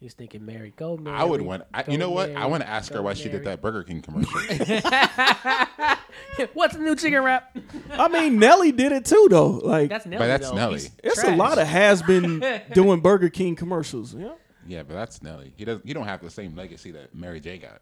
[0.00, 0.72] He's thinking Mary.
[0.76, 1.16] Go Mary.
[1.16, 1.62] I would want.
[1.72, 2.34] I, you know what?
[2.34, 4.32] I want to ask her Go why she did that Burger King commercial.
[6.54, 7.56] What's the new chicken wrap?
[7.92, 9.60] I mean, Nelly did it too, though.
[9.62, 10.18] Like, That's Nelly.
[10.18, 10.56] but that's though.
[10.56, 10.74] Nelly.
[10.80, 14.14] He's it's a lot of has been doing Burger King commercials.
[14.14, 14.30] Yeah,
[14.66, 15.52] Yeah, but that's Nelly.
[15.56, 15.86] He doesn't.
[15.86, 17.80] He don't have the same legacy that Mary J got.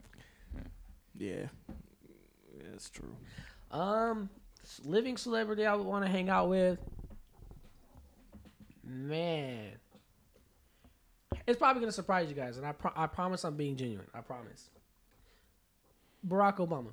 [1.18, 1.46] yeah,
[2.70, 3.16] that's true.
[3.70, 4.39] Um, s-
[4.84, 6.78] living celebrity I would want to hang out with.
[8.84, 9.70] Man,
[11.46, 14.06] it's probably gonna surprise you guys, and I pro- I promise I'm being genuine.
[14.14, 14.70] I promise.
[16.26, 16.90] Barack Obama,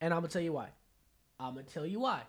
[0.00, 0.68] and I'm gonna tell you why.
[1.38, 2.22] I'm gonna tell you why.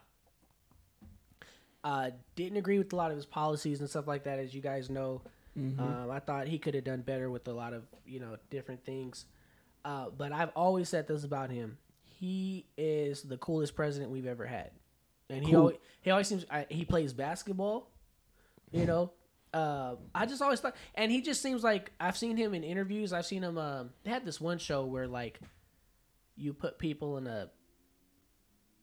[1.83, 4.61] Uh, didn't agree with a lot of his policies and stuff like that, as you
[4.61, 5.21] guys know.
[5.79, 8.85] Um, I thought he could have done better with a lot of you know different
[8.85, 9.25] things.
[9.83, 11.77] Uh, but I've always said this about him.
[12.21, 14.69] He is the coolest president we've ever had,
[15.27, 15.59] and he Cool.
[15.61, 17.89] always, he always seems I, he plays basketball.
[18.71, 19.11] You know,
[19.55, 23.11] uh, I just always thought, and he just seems like I've seen him in interviews.
[23.11, 23.57] I've seen him.
[23.57, 25.39] Um, they had this one show where like
[26.35, 27.49] you put people in a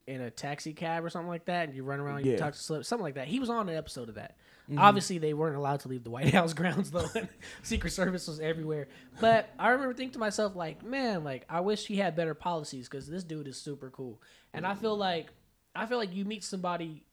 [0.08, 2.38] in a taxi cab or something like that, and you run around, you Yeah.
[2.38, 3.28] talk to celebs, something like that.
[3.28, 4.36] He was on an episode of that.
[4.68, 4.78] Mm-hmm.
[4.78, 7.06] Obviously, they weren't allowed to leave the White House grounds though.
[7.62, 8.88] Secret Service was everywhere.
[9.20, 12.88] But I remember thinking to myself, like, man, like I wish he had better policies
[12.88, 14.20] because this dude is super cool.
[14.52, 15.28] And I feel like,
[15.74, 17.04] I feel like you meet somebody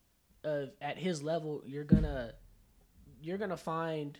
[0.43, 2.33] uh, at his level, you're gonna,
[3.21, 4.17] you're gonna find,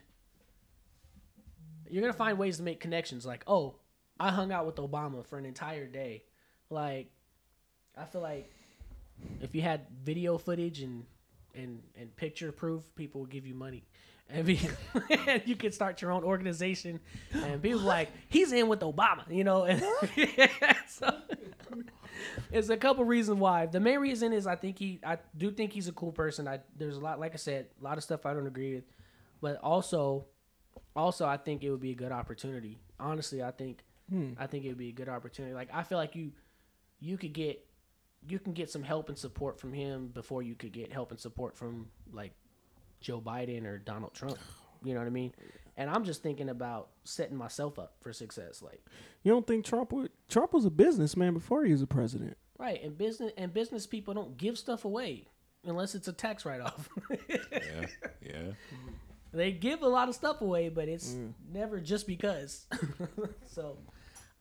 [1.89, 3.25] you're gonna find ways to make connections.
[3.25, 3.75] Like, oh,
[4.19, 6.23] I hung out with Obama for an entire day.
[6.69, 7.09] Like,
[7.97, 8.51] I feel like
[9.41, 11.05] if you had video footage and
[11.53, 13.83] and and picture proof, people would give you money.
[14.27, 14.59] And, be,
[15.45, 16.99] you could start your own organization,
[17.31, 19.65] and people like he's in with Obama, you know.
[19.65, 19.83] And
[20.87, 21.15] so,
[22.51, 23.65] it's a couple reasons why.
[23.65, 26.47] The main reason is I think he, I do think he's a cool person.
[26.47, 28.85] I there's a lot, like I said, a lot of stuff I don't agree with,
[29.41, 30.25] but also,
[30.95, 32.79] also I think it would be a good opportunity.
[32.99, 34.31] Honestly, I think, hmm.
[34.37, 35.53] I think it would be a good opportunity.
[35.53, 36.31] Like I feel like you,
[36.99, 37.64] you could get
[38.27, 41.19] you can get some help and support from him before you could get help and
[41.19, 42.33] support from like
[43.01, 44.37] Joe Biden or Donald Trump.
[44.83, 45.33] You know what I mean?
[45.77, 48.61] And I'm just thinking about setting myself up for success.
[48.61, 48.81] Like,
[49.23, 50.11] You don't think Trump would?
[50.29, 52.37] Trump was a businessman before he was a president.
[52.57, 55.27] right, and business and business people don't give stuff away
[55.65, 56.89] unless it's a tax write off.
[57.29, 57.85] Yeah,
[58.21, 58.51] yeah.
[59.33, 61.33] they give a lot of stuff away, but it's mm.
[61.51, 62.65] never just because.
[63.45, 63.77] so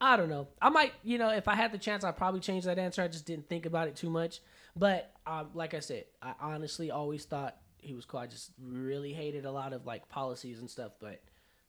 [0.04, 0.48] I don't know.
[0.60, 3.02] I might, you know, if I had the chance, I'd probably change that answer.
[3.02, 4.40] I just didn't think about it too much.
[4.76, 8.20] But um, like I said, I honestly always thought he was cool.
[8.20, 10.92] I just really hated a lot of like policies and stuff.
[11.00, 11.22] But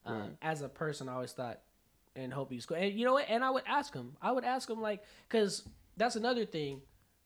[0.04, 1.60] um, as a person, I always thought
[2.14, 2.76] and hope he's cool.
[2.76, 3.26] And you know what?
[3.28, 4.16] And I would ask him.
[4.20, 6.82] I would ask him like, because that's another thing.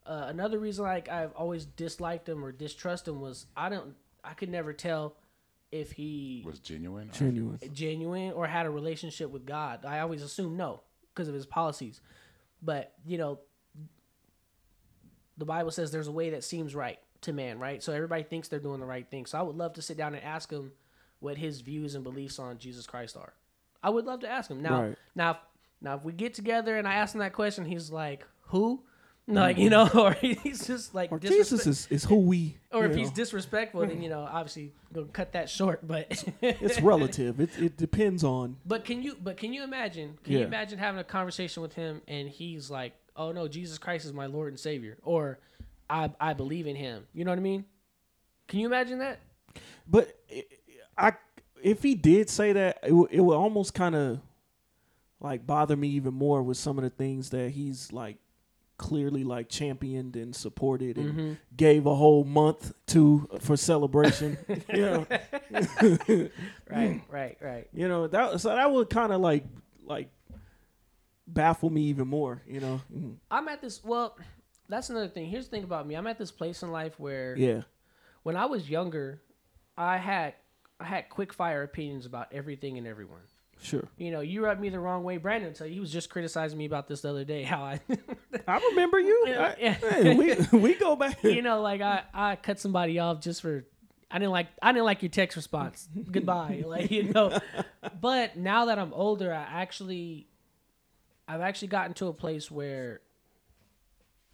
[0.07, 3.95] Uh, another reason like I've always disliked him or distrust him was I don't.
[4.23, 5.17] I could never tell
[5.73, 7.11] if he Was genuine.
[7.13, 7.59] Genuine.
[7.73, 9.85] genuine or had a relationship with God.
[9.85, 10.83] I always assumed no
[11.15, 12.01] because of his policies.
[12.63, 13.41] But, you know,
[15.39, 17.83] the Bible says there's a way that seems right to man, right?
[17.83, 19.27] So everybody thinks they're doing the right thing.
[19.27, 20.73] So I would love to sit down and ask him
[21.21, 23.33] what his views and beliefs on Jesus Christ are.
[23.83, 24.61] I would love to ask him.
[24.63, 24.99] Now, Right.
[25.15, 25.39] now,
[25.81, 28.85] now if we get together and I ask him that question, he's like, "Who?"
[29.41, 32.57] Like, you know, or he's just like Or Jesus is, is who we.
[32.73, 35.87] or if you he's disrespectful, then you know, obviously, gonna cut that short.
[35.87, 37.41] But it's relative.
[37.41, 38.57] It it depends on.
[38.67, 39.17] But can you?
[39.23, 40.19] But can you imagine?
[40.25, 44.05] Can you imagine having a conversation with him and he's like, "Oh no, Jesus Christ
[44.07, 45.39] is my Lord and Savior," or
[45.89, 47.65] "I I believe in Him." You know what I mean?
[48.49, 49.21] Can you imagine that?
[49.89, 50.43] But eh,
[50.99, 51.13] I,
[51.63, 54.21] if he did say that, it, would- it would almost kind of
[55.21, 58.17] like bother me even more with some of the things that he's like
[58.81, 61.33] clearly like championed and supported and Mm-hmm.
[61.55, 64.39] gave a whole month to for celebration.
[64.73, 65.07] know,
[66.71, 67.69] Right, right, right.
[67.73, 69.45] you know that so that would kind of like
[69.85, 70.09] like
[71.27, 72.43] baffle me even more.
[72.47, 72.81] You know.
[73.31, 73.85] I'm at this.
[73.85, 74.17] Well,
[74.69, 75.27] that's another thing.
[75.29, 75.95] Here's the thing about me.
[75.95, 77.63] I'm at this place in life where yeah,
[78.23, 79.21] when I was younger,
[79.77, 80.35] I had
[80.79, 83.21] I had quick fire opinions about everything and everyone.
[83.63, 83.87] Sure.
[83.99, 85.19] You know, you rubbed me the wrong way.
[85.19, 87.43] Brandon, So he was just criticizing me about this the other day.
[87.43, 87.81] How I,
[88.49, 89.25] I remember you.
[89.29, 89.73] I- yeah.
[89.75, 91.21] hey, we we go back.
[91.25, 93.65] you know, like I, I cut somebody off just for
[94.11, 95.89] I didn't like I didn't like your text response.
[96.11, 96.65] Goodbye.
[96.67, 97.39] Like, you know.
[98.01, 100.27] But now that I'm older, I actually
[101.29, 103.03] I've actually gotten to a place where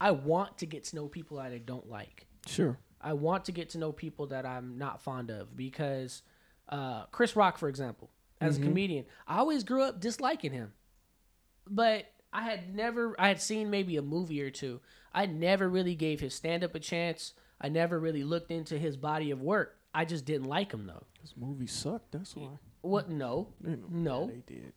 [0.01, 2.27] I want to get to know people that I don't like.
[2.47, 2.79] Sure.
[3.01, 6.23] I want to get to know people that I'm not fond of because
[6.69, 8.68] uh, Chris Rock, for example, as a mm-hmm.
[8.68, 10.72] comedian, I always grew up disliking him.
[11.68, 14.81] But I had never, I had seen maybe a movie or two.
[15.12, 17.33] I never really gave his stand up a chance.
[17.61, 19.79] I never really looked into his body of work.
[19.94, 21.05] I just didn't like him though.
[21.22, 22.12] This movie sucked.
[22.12, 22.59] That's why.
[22.83, 23.09] What?
[23.09, 24.27] No, They No.
[24.27, 24.72] they did.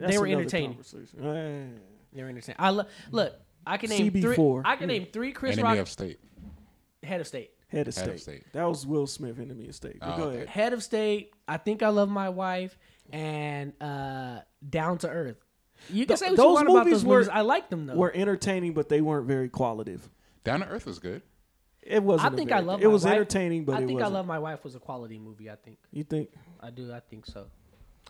[0.00, 0.18] They did.
[0.18, 0.78] were entertaining.
[2.12, 2.56] they're entertaining.
[2.58, 3.34] I lo- look.
[3.66, 4.36] I can name three.
[4.36, 4.62] CB4.
[4.64, 6.20] I can name three Chris Enemy Rock of state.
[7.02, 7.50] head of state.
[7.68, 8.14] Head of Head state.
[8.14, 8.52] of state.
[8.52, 9.98] That was Will Smith, enemy of state.
[10.02, 10.36] Oh, go okay.
[10.36, 10.48] ahead.
[10.48, 12.78] Head of State, I think I love my wife,
[13.12, 15.36] and uh, Down to Earth.
[15.90, 17.28] You can Th- say what those you want about movies those were- movies.
[17.32, 17.96] I like them though.
[17.96, 20.08] Were entertaining, but they weren't very qualitative.
[20.44, 21.22] Down to Earth was good.
[21.82, 22.30] It wasn't.
[22.30, 22.80] I a think very- I love.
[22.80, 23.12] It My was Wife.
[23.14, 24.14] entertaining, but I it think I wasn't.
[24.14, 25.50] love my wife was a quality movie.
[25.50, 26.92] I think You think I do.
[26.92, 27.46] I think so.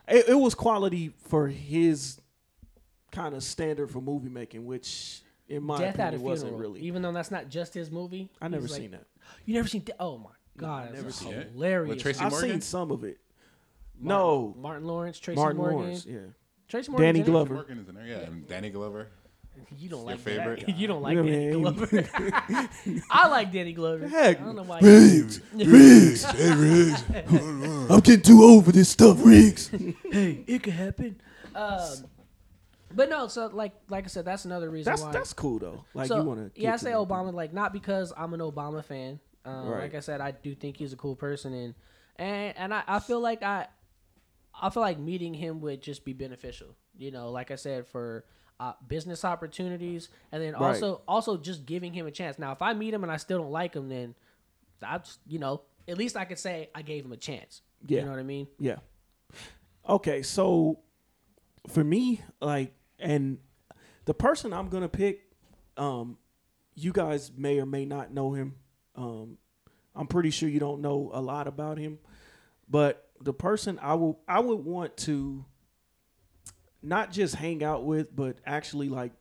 [0.08, 2.20] it, it was quality for his
[3.10, 6.70] kind of standard for movie making, which in my Death at a opinion wasn't Funeral,
[6.72, 6.86] really.
[6.86, 8.30] even though that's not just his movie.
[8.40, 9.06] I never he's like- seen that.
[9.44, 9.82] You never seen?
[9.82, 11.50] De- oh my god, never that's seen it.
[11.52, 11.90] hilarious.
[11.90, 12.50] With Tracy I've Morgan?
[12.50, 13.18] seen some of it.
[13.98, 16.06] Martin, no, Martin Lawrence, Tracy Martin Morgan, Lawrence.
[16.06, 16.18] Yeah,
[16.68, 17.06] Tracy Morgan.
[17.14, 17.54] Danny Glover.
[17.54, 18.16] Morgan is in there, yeah.
[18.18, 19.08] And Danny Glover.
[19.78, 20.66] You don't Your like favorite?
[20.66, 20.76] That.
[20.76, 21.62] You don't like Yeah, Danny man.
[21.62, 22.08] Glover.
[23.10, 24.06] I like Danny Glover.
[24.06, 24.80] Heck, I don't know why.
[24.80, 27.02] Riggs, Riggs, hey Riggs,
[27.90, 29.68] I'm getting too old for this stuff, Riggs.
[30.12, 31.18] hey, it could happen.
[31.54, 31.80] Um,
[32.96, 35.12] but no, so like like I said, that's another reason That's why.
[35.12, 35.84] that's cool though.
[35.94, 36.60] Like so you want to.
[36.60, 39.20] yeah, I say Obama like not because I'm an Obama fan.
[39.44, 39.82] Um, Right.
[39.82, 41.74] Like I said, I do think he's a cool person, and
[42.16, 43.68] and and I, I feel like I
[44.60, 46.74] I feel like meeting him would just be beneficial.
[46.96, 48.24] You know, like I said, for
[48.58, 50.62] uh, business opportunities, and then Right.
[50.62, 52.38] also also just giving him a chance.
[52.38, 54.14] Now, if I meet him and I still don't like him, then
[54.82, 57.60] I just you know at least I could say I gave him a chance.
[57.86, 58.00] Yeah.
[58.00, 58.48] You know what I mean?
[58.58, 58.76] Yeah.
[59.88, 60.80] Okay, so
[61.68, 63.38] for me, like, and
[64.04, 65.32] the person I'm gonna pick,
[65.76, 66.18] um,
[66.74, 68.54] you guys may or may not know him.
[68.94, 69.38] Um,
[69.94, 71.98] I'm pretty sure you don't know a lot about him,
[72.68, 75.44] but the person I will I would want to
[76.82, 79.12] not just hang out with, but actually like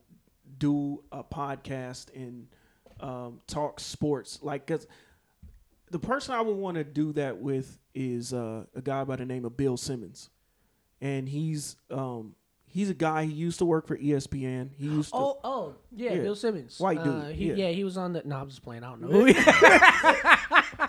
[0.57, 2.47] do a podcast and
[2.99, 4.88] um, talk sports, like because
[5.91, 9.25] the person I would want to do that with is uh, a guy by the
[9.25, 10.29] name of Bill Simmons,
[11.01, 12.35] and he's um,
[12.75, 13.23] he's a guy.
[13.25, 14.69] He used to work for ESPN.
[14.77, 15.15] He used to.
[15.17, 16.21] Oh, oh, yeah, Yeah.
[16.23, 17.53] Bill Simmons, White dude, Uh, he, yeah.
[17.55, 17.69] yeah.
[17.69, 18.21] he was on the.
[18.25, 18.83] No, I'm just playing.
[18.83, 19.07] I don't know.
[19.07, 19.33] who he-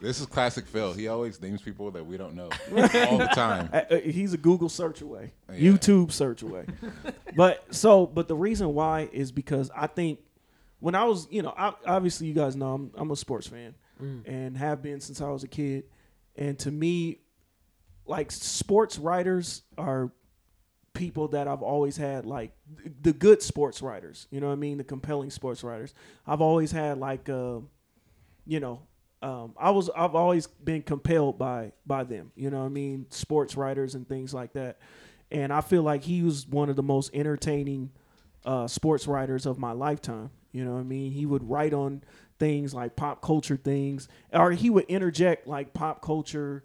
[0.00, 0.92] This is classic Phil.
[0.92, 3.68] He always names people that we don't know all the time.
[3.72, 5.72] Uh, uh, he's a Google search away, Yeah.
[5.72, 6.64] YouTube search away.
[7.36, 10.20] but so, but the reason why is because I think
[10.80, 13.74] when I was, you know, I, obviously you guys know I'm, I'm a sports fan
[14.24, 15.84] and have been since I was a kid.
[16.34, 17.18] And to me,
[18.10, 20.10] like sports writers are
[20.92, 22.52] people that I've always had like
[23.00, 24.26] the good sports writers.
[24.30, 24.78] You know what I mean?
[24.78, 25.94] The compelling sports writers.
[26.26, 27.60] I've always had like, uh,
[28.46, 28.82] you know,
[29.22, 32.32] um, I was I've always been compelled by by them.
[32.34, 33.06] You know what I mean?
[33.10, 34.78] Sports writers and things like that.
[35.30, 37.90] And I feel like he was one of the most entertaining
[38.44, 40.30] uh, sports writers of my lifetime.
[40.50, 41.12] You know what I mean?
[41.12, 42.02] He would write on
[42.40, 46.64] things like pop culture things, or he would interject like pop culture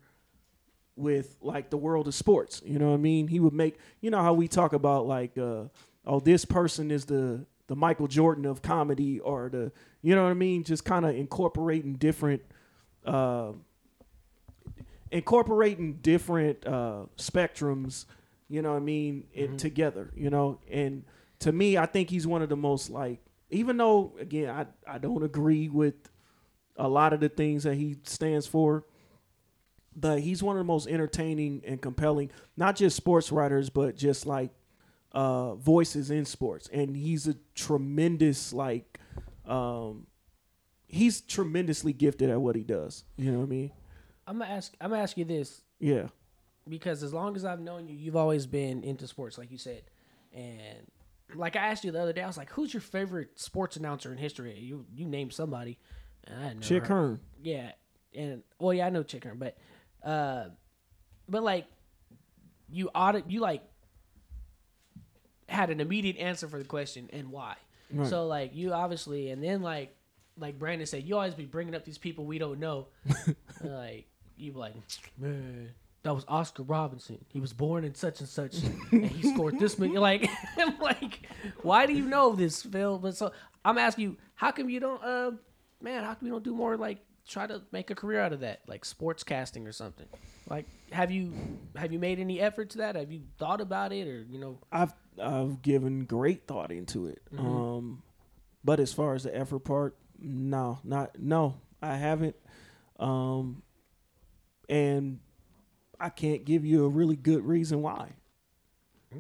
[0.96, 2.62] with like the world of sports.
[2.66, 3.28] You know what I mean?
[3.28, 5.64] He would make you know how we talk about like uh
[6.06, 10.30] oh this person is the the Michael Jordan of comedy or the you know what
[10.30, 10.64] I mean?
[10.64, 12.42] Just kind of incorporating different
[13.06, 13.52] uh
[15.12, 18.06] incorporating different uh spectrums,
[18.48, 20.60] you know what I mean, it together, you know?
[20.70, 21.04] And
[21.40, 24.98] to me, I think he's one of the most like even though again I I
[24.98, 25.96] don't agree with
[26.78, 28.86] a lot of the things that he stands for,
[29.96, 34.26] but he's one of the most entertaining and compelling, not just sports writers, but just
[34.26, 34.52] like
[35.14, 36.70] uh, voices in sports.
[36.74, 39.00] And he's a tremendous, like,
[39.46, 40.08] um,
[40.88, 43.04] he's tremendously gifted at what he does.
[43.18, 43.72] You know what I mean?
[44.28, 44.74] I'm gonna ask.
[44.82, 46.08] I'm gonna ask you this Yeah.
[46.68, 49.84] because as long as I've known you, you've always been into sports, like you said,
[50.34, 50.88] and
[51.36, 54.12] like I asked you the other day, I was like, "Who's your favorite sports announcer
[54.12, 55.78] in history?" You you named somebody.
[56.26, 57.20] And I never Chick Hearn.
[57.44, 57.72] Yeah,
[58.16, 59.58] and well, yeah, I know Chick Hearn, but
[60.06, 60.46] uh,
[61.28, 61.66] but like
[62.72, 63.64] you audit, you like
[65.50, 67.56] had an immediate answer for the question and why.
[67.92, 68.08] Right.
[68.08, 69.96] So like you obviously, and then like
[70.38, 72.88] like Brandon said, you always be bringing up these people we don't know.
[73.64, 74.06] like
[74.38, 74.74] you be like,
[75.18, 75.72] man,
[76.04, 77.24] that was Oscar Robertson.
[77.30, 78.58] He was born in such and such,
[78.92, 79.98] and he scored this many.
[79.98, 81.28] Like, I'm like,
[81.62, 83.00] why do you know this, Phil?
[83.00, 83.32] But so
[83.64, 85.32] I'm asking you, how come you don't, uh,
[85.82, 88.42] man, how come you don't do more like try to make a career out of
[88.42, 90.08] that, like sports casting or something?
[90.50, 91.34] Like, have you
[91.76, 92.96] have you made any effort to that?
[92.96, 94.60] Have you thought about it, or you know?
[94.72, 97.22] I've I've given great thought into it.
[97.34, 97.46] Mm-hmm.
[97.46, 98.04] Um,
[98.64, 102.36] but as far as the effort part, no, not no, I haven't.
[103.00, 103.64] Um,
[104.70, 105.20] and
[106.00, 108.14] I can't give you a really good reason why.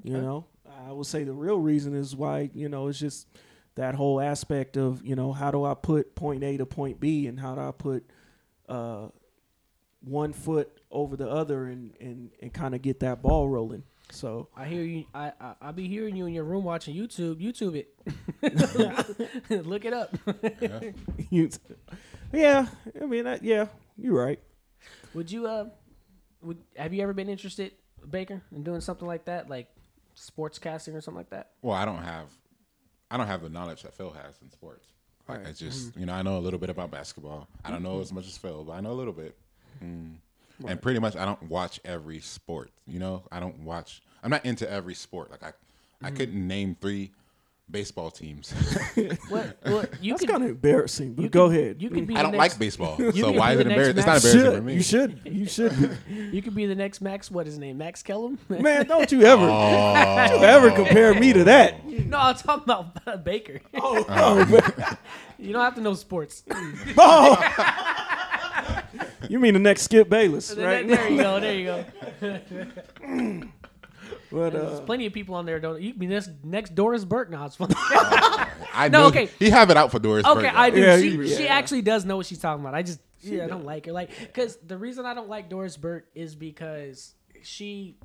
[0.03, 0.45] You know,
[0.87, 3.27] I would say the real reason is why you know it's just
[3.75, 7.27] that whole aspect of you know how do I put point A to point B
[7.27, 8.09] and how do I put
[8.67, 9.07] uh,
[10.01, 13.83] one foot over the other and and and kind of get that ball rolling.
[14.11, 15.05] So I hear you.
[15.13, 17.41] I, I I'll be hearing you in your room watching YouTube.
[17.41, 17.89] YouTube it.
[19.65, 20.15] Look it up.
[21.31, 21.49] you,
[22.33, 22.67] yeah,
[23.01, 23.67] I mean, that, yeah,
[23.97, 24.39] you're right.
[25.13, 25.65] Would you uh,
[26.41, 27.71] would have you ever been interested,
[28.07, 29.69] Baker, in doing something like that, like
[30.13, 31.51] sports casting or something like that?
[31.61, 32.27] Well, I don't have,
[33.09, 34.85] I don't have the knowledge that Phil has in sports.
[35.27, 35.99] Like I just, mm-hmm.
[36.01, 37.47] you know, I know a little bit about basketball.
[37.63, 38.01] I don't know mm-hmm.
[38.01, 39.35] as much as Phil, but I know a little bit.
[39.83, 40.15] Mm.
[40.67, 42.71] And pretty much, I don't watch every sport.
[42.87, 44.01] You know, I don't watch.
[44.23, 45.31] I'm not into every sport.
[45.31, 46.17] Like I, I mm-hmm.
[46.17, 47.11] couldn't name three
[47.69, 48.53] baseball teams.
[49.29, 49.57] What?
[49.63, 50.03] What?
[50.03, 51.81] You That's kind of embarrassing, but you go could- ahead.
[51.81, 52.15] You could be.
[52.15, 53.97] I don't next, like baseball, so why is it embarrassing?
[53.97, 54.73] It's not Max- embarrassing for me.
[54.75, 57.29] you should you should You could be the next Max.
[57.29, 57.77] What is his name?
[57.77, 58.39] Max Kellerman.
[58.49, 58.85] man?
[58.87, 60.27] Don't you ever Oh.
[60.29, 60.75] don't you ever oh.
[60.75, 61.85] compare me to that?
[61.85, 63.59] no, I'm talking about uh, Baker.
[63.75, 64.97] Oh, oh, man.
[65.37, 66.43] You don't have to know sports.
[66.97, 67.35] Oh.
[69.29, 70.87] you mean the next Skip Bayless, there, right?
[70.87, 71.39] there you go.
[71.39, 71.65] There you
[73.41, 73.47] go.
[74.35, 75.61] But There's uh, plenty of people on there.
[75.61, 77.29] Don't you can be this next Doris Burke?
[77.29, 77.69] No, it's fun.
[78.73, 79.29] I No, know okay.
[79.39, 80.25] He have it out for Doris.
[80.25, 80.75] Okay, Burke, I though.
[80.75, 80.81] do.
[80.81, 82.75] Yeah, she, you- she actually does know what she's talking about.
[82.75, 83.93] I just yeah, I don't like her.
[83.93, 87.13] Like because the reason I don't like Doris Burke is because
[87.43, 87.95] she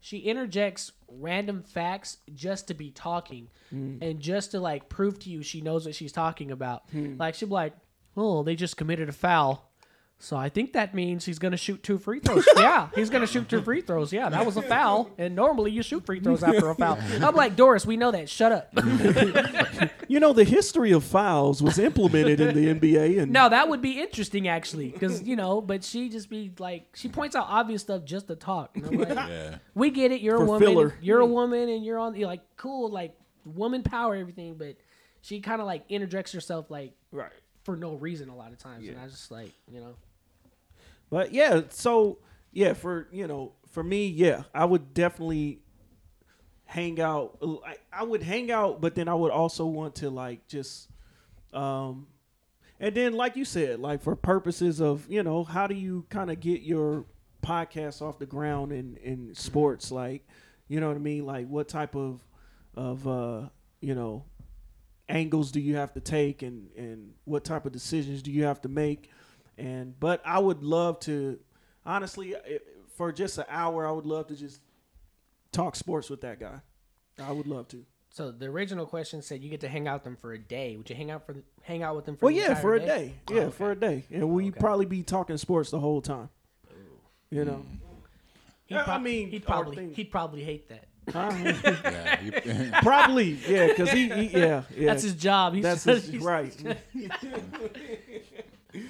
[0.00, 5.42] she interjects random facts just to be talking and just to like prove to you
[5.42, 6.84] she knows what she's talking about.
[6.94, 7.74] Like she'll be like,
[8.16, 9.72] "Oh, they just committed a foul."
[10.20, 12.46] So I think that means he's gonna shoot two free throws.
[12.56, 14.12] yeah, he's gonna shoot two free throws.
[14.12, 16.98] Yeah, that was a foul, and normally you shoot free throws after a foul.
[17.22, 18.30] I'm like Doris, we know that.
[18.30, 18.70] Shut up.
[20.08, 23.82] you know the history of fouls was implemented in the NBA, and Now that would
[23.82, 25.60] be interesting, actually, because you know.
[25.60, 28.76] But she just be like, she points out obvious stuff just to talk.
[28.76, 29.56] Like, Yeah.
[29.74, 30.20] we get it.
[30.22, 30.60] You're a woman.
[30.68, 30.94] filler.
[31.02, 32.14] You're a woman, and you're on.
[32.14, 34.54] You're like cool, like woman power, everything.
[34.54, 34.76] But
[35.20, 37.32] she kind of like interjects herself like right.
[37.64, 39.94] For no reason a lot of times, and I just like you know.
[41.10, 42.18] But yeah, so
[42.52, 45.60] yeah, for you know, for me, yeah, I would definitely
[46.66, 47.38] hang out.
[47.66, 50.88] I, I would hang out, but then I would also want to like just,
[51.52, 52.06] um,
[52.80, 56.30] and then like you said, like for purposes of you know, how do you kind
[56.30, 57.06] of get your
[57.42, 59.90] podcast off the ground in in sports?
[59.90, 60.26] Like,
[60.68, 61.26] you know what I mean?
[61.26, 62.20] Like, what type of
[62.74, 63.42] of uh,
[63.80, 64.24] you know
[65.08, 68.60] angles do you have to take and and what type of decisions do you have
[68.62, 69.10] to make
[69.58, 71.38] and but i would love to
[71.84, 72.34] honestly
[72.96, 74.60] for just an hour i would love to just
[75.52, 76.58] talk sports with that guy
[77.22, 80.04] i would love to So the original question said you get to hang out with
[80.04, 80.76] them for a day.
[80.76, 82.26] Would you hang out for the, hang out with them for?
[82.26, 82.86] well yeah for a day?
[82.86, 83.50] day Oh, yeah okay.
[83.50, 84.58] for a day and we Okay.
[84.60, 86.30] probably be talking sports the whole time
[87.30, 87.62] you know
[88.66, 90.86] He'd I mean, he'd probably he'd probably hate that.
[91.12, 91.30] Huh?
[91.34, 95.54] Yeah, you- probably yeah because he, he yeah yeah That's his job.
[95.54, 96.78] He's that's just- his, he's- right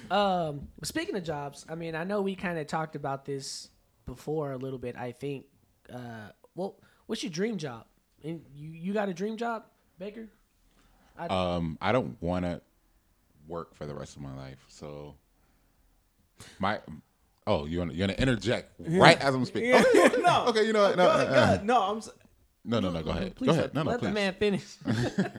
[0.09, 3.69] Um, speaking of jobs, I mean, I know we kind of talked about this
[4.07, 4.95] before a little bit.
[4.97, 5.45] I think.
[5.93, 7.85] Uh, well, what's your dream job?
[8.23, 9.65] And you you got a dream job,
[9.99, 10.27] Baker?
[11.29, 12.61] um, I don't want to
[13.47, 14.57] work for the rest of my life.
[14.69, 15.13] So,
[16.59, 16.79] my
[17.47, 19.73] oh, you want you want to interject right as I'm speaking?
[19.73, 20.97] Okay, no okay, you know what?
[20.97, 21.65] No, Go uh, ahead, go uh, ahead.
[21.65, 22.09] no i'm s-
[22.67, 23.03] no, no, no.
[23.03, 23.35] Go ahead.
[23.35, 23.73] Please Go let, ahead.
[23.75, 24.07] No, no, let please.
[24.07, 24.77] the man finish.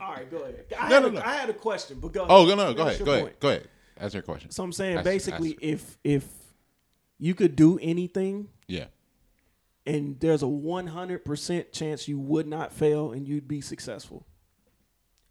[0.00, 1.20] all right go ahead I, No, had no, a- no.
[1.22, 2.72] I had a question but go ahead Oh, no, no.
[2.74, 2.98] Go Finish ahead.
[2.98, 3.40] your Go ahead.
[3.40, 3.68] Go ahead.
[3.98, 4.50] Ask your question.
[4.52, 6.24] So I'm saying Ask- basically, ask- if if
[7.18, 8.84] you could do anything yeah.
[9.86, 14.24] and there's a 100% chance you would not fail and you'd be successful.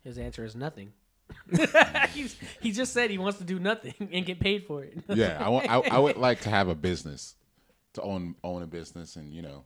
[0.04, 0.92] His answer is nothing.
[2.14, 4.98] He's, he just said he wants to do nothing and get paid for it.
[5.08, 5.70] Yeah, I want.
[5.70, 7.36] I, I would like to have a business,
[7.94, 9.64] to own own a business, and you know,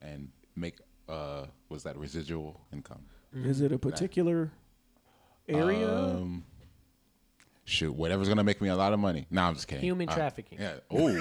[0.00, 0.78] and make
[1.08, 3.02] uh, was that residual income?
[3.34, 4.50] Is it a particular
[5.48, 5.92] area?
[5.94, 6.44] Um,
[7.64, 9.26] shoot, whatever's gonna make me a lot of money.
[9.30, 9.84] No, I'm just kidding.
[9.84, 10.58] Human Uh, trafficking.
[10.60, 10.76] Yeah.
[10.90, 11.12] Oh,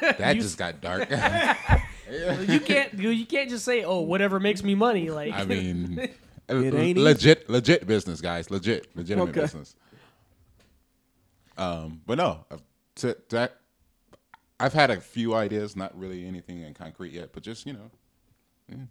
[0.18, 1.08] that just got dark.
[1.10, 6.10] you can't you, you can't just say oh whatever makes me money like I mean,
[6.50, 8.50] It ain't legit, legit business, guys.
[8.50, 9.40] Legit, legitimate Okay.
[9.42, 9.74] business.
[11.56, 12.56] Um, but no, uh,
[12.96, 13.56] to that,
[14.58, 17.90] I've had a few ideas, not really anything in concrete yet, but just you know,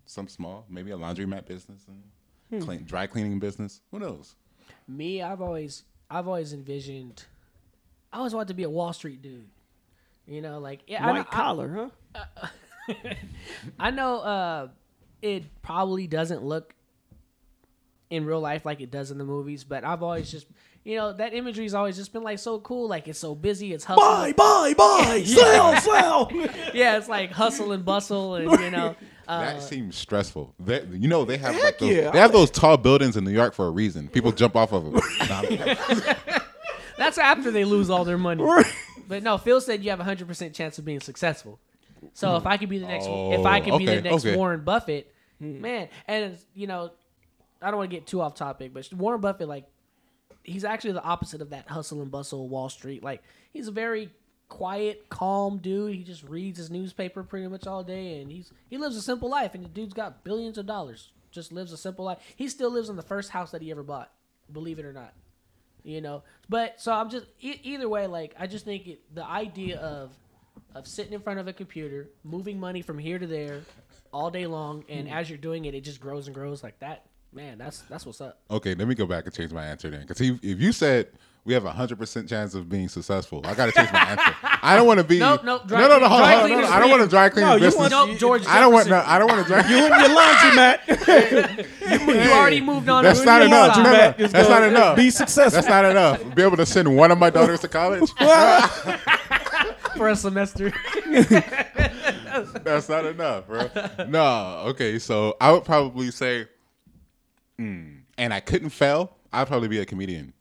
[0.05, 1.85] some small, maybe a laundromat business
[2.51, 3.81] and clean, dry cleaning business.
[3.91, 4.35] Who knows?
[4.87, 7.23] Me, I've always I've always envisioned.
[8.11, 9.47] I always wanted to be a Wall Street dude.
[10.27, 12.47] You know, like yeah, I, White I- collar, huh?
[13.79, 14.67] I know uh,
[15.21, 16.73] it probably doesn't look
[18.09, 20.47] in real life like it does in the movies, but I've always just,
[20.83, 22.87] you know, that imagery imagery's always just been like so cool.
[22.87, 24.03] Like it's so busy, it's hustle.
[24.03, 26.31] Buy, buy, buy, sell, sell.
[26.73, 28.95] Yeah, it's like hustle and bustle, and you know,
[29.27, 30.53] uh, that seems stressful.
[30.59, 32.11] They, you know, they have like those, yeah.
[32.11, 34.07] they have those tall buildings in New York for a reason.
[34.07, 35.01] People jump off of them.
[36.97, 38.43] That's after they lose all their money.
[39.07, 41.59] But no, Phil said you have a hundred percent chance of being successful.
[42.13, 44.35] So if I could be the next, Oh, if I could be the next okay.
[44.35, 46.91] Warren Buffett, man, and you know,
[47.61, 49.65] I don't want to get too off topic, but Warren Buffett, like,
[50.43, 53.03] he's actually the opposite of that hustle and bustle Wall Street.
[53.03, 54.09] Like, he's a very
[54.47, 55.95] quiet, calm dude.
[55.95, 59.29] He just reads his newspaper pretty much all day, and he's he lives a simple
[59.29, 59.55] life.
[59.55, 61.11] And the dude's got billions of dollars.
[61.31, 62.19] Just lives a simple life.
[62.35, 64.11] He still lives in the first house that he ever bought.
[64.51, 65.13] Believe it or not
[65.83, 69.25] you know but so i'm just e- either way like i just think it, the
[69.25, 70.11] idea of
[70.75, 73.61] of sitting in front of a computer moving money from here to there
[74.11, 77.05] all day long and as you're doing it it just grows and grows like that
[77.31, 80.01] man that's that's what's up okay, let me go back and change my answer then.
[80.01, 81.07] Because if you said
[81.45, 84.35] we have a hundred percent chance of being successful, I got to change my answer.
[84.61, 85.19] I don't want to be.
[85.29, 86.79] Nope, nope, dry no, no, no, clean- hold dry hold on, cleaners no, no, I
[86.79, 87.91] don't want to dry clean No, you business.
[87.93, 88.89] want- nope george I don't want.
[88.89, 89.61] No, I don't want to dry.
[89.63, 89.77] Clean.
[89.79, 90.77] You in your laundromat.
[92.25, 93.75] you already moved on That's not enough.
[93.75, 94.95] side No, no, that's gonna not enough.
[94.97, 95.61] Be successful.
[95.61, 96.35] That's not enough.
[96.35, 98.09] Be able to send one of my daughters to college.
[99.95, 100.71] for a semester
[102.63, 103.69] That's not enough, bro.
[104.07, 104.99] No, okay.
[104.99, 106.47] So I would probably say,
[107.59, 109.15] mm, and I couldn't fail.
[109.33, 110.33] I'd probably be a comedian.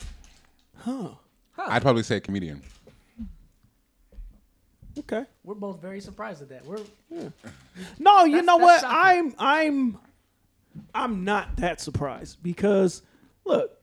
[0.78, 1.08] Huh.
[1.58, 2.62] I'd probably say a comedian.
[4.98, 5.24] Okay.
[5.44, 6.80] we're both very surprised at that we're
[8.00, 8.80] No, you know what?
[8.80, 9.34] shocking.
[9.38, 9.98] I'm I'm
[10.94, 13.02] I'm not that surprised because
[13.44, 13.78] look,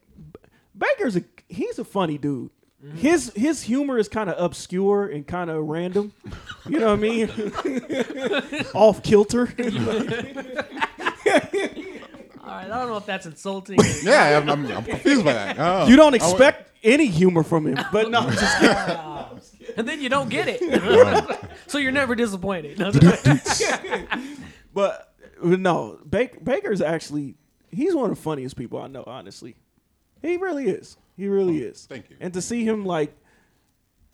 [0.78, 2.50] Baker's a he's a funny dude.
[2.84, 2.98] Mm-hmm.
[2.98, 6.12] His his humor is kind of obscure and kind of random.
[6.68, 7.30] You know what I mean?
[8.74, 9.48] Off kilter.
[12.46, 15.34] all right i don't know if that's insulting or- Yeah, I'm, I'm, I'm confused by
[15.34, 15.58] that.
[15.66, 15.88] Oh.
[15.88, 19.74] You don't expect any humor from him, but no, I'm just kidding.
[19.78, 22.78] and then you don't get it so you're never disappointed
[24.74, 27.36] But no, Baker, Baker's actually
[27.76, 29.04] he's one of the funniest people I know.
[29.06, 29.56] Honestly,
[30.22, 30.98] he really is.
[31.16, 31.86] He really oh, is.
[31.86, 32.18] thank you.
[32.20, 33.16] And to see him like,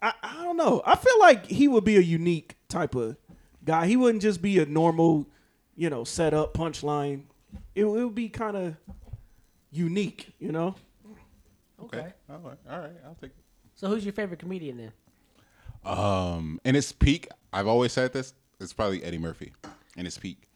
[0.01, 0.82] I, I don't know.
[0.86, 3.17] I feel like he would be a unique type of
[3.63, 3.88] guy.
[3.88, 5.27] He wouldn't just be a normal,
[5.75, 7.23] you know, set up punchline.
[7.75, 8.75] It, it would be kind of
[9.71, 10.75] unique, you know.
[11.83, 13.35] okay All right, all right, I'll take it.
[13.75, 14.91] so who's your favorite comedian then
[15.85, 18.33] Um, in its peak, I've always said this.
[18.59, 19.53] It's probably Eddie Murphy.
[19.97, 20.47] In its peak,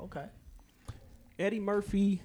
[0.00, 0.26] okay
[1.38, 2.20] Eddie Murphy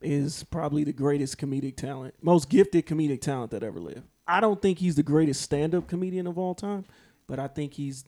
[0.00, 4.02] is probably the greatest comedic talent, most gifted comedic talent that ever lived.
[4.28, 6.84] I don't think he's the greatest stand-up comedian of all time,
[7.26, 8.04] but I think he's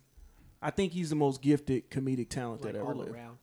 [0.61, 3.13] I think he's the most gifted comedic talent like that ever all lived.
[3.15, 3.39] around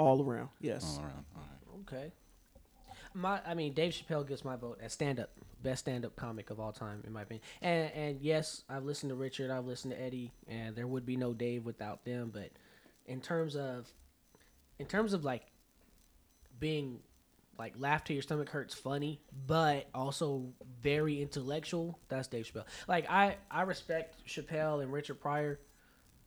[0.00, 0.48] All around.
[0.60, 0.96] Yes.
[0.98, 1.24] all around.
[1.36, 1.80] All right.
[1.94, 2.12] Okay.
[3.12, 5.30] My, I mean, Dave Chappelle gets my vote as stand up,
[5.62, 7.42] best stand up comic of all time, in my opinion.
[7.60, 11.16] And and yes, I've listened to Richard, I've listened to Eddie, and there would be
[11.16, 12.30] no Dave without them.
[12.32, 12.50] But
[13.04, 13.92] in terms of,
[14.78, 15.42] in terms of like
[16.58, 17.00] being
[17.58, 20.44] like laugh to your stomach hurts funny, but also
[20.80, 22.64] very intellectual, that's Dave Chappelle.
[22.88, 25.58] Like I I respect Chappelle and Richard Pryor.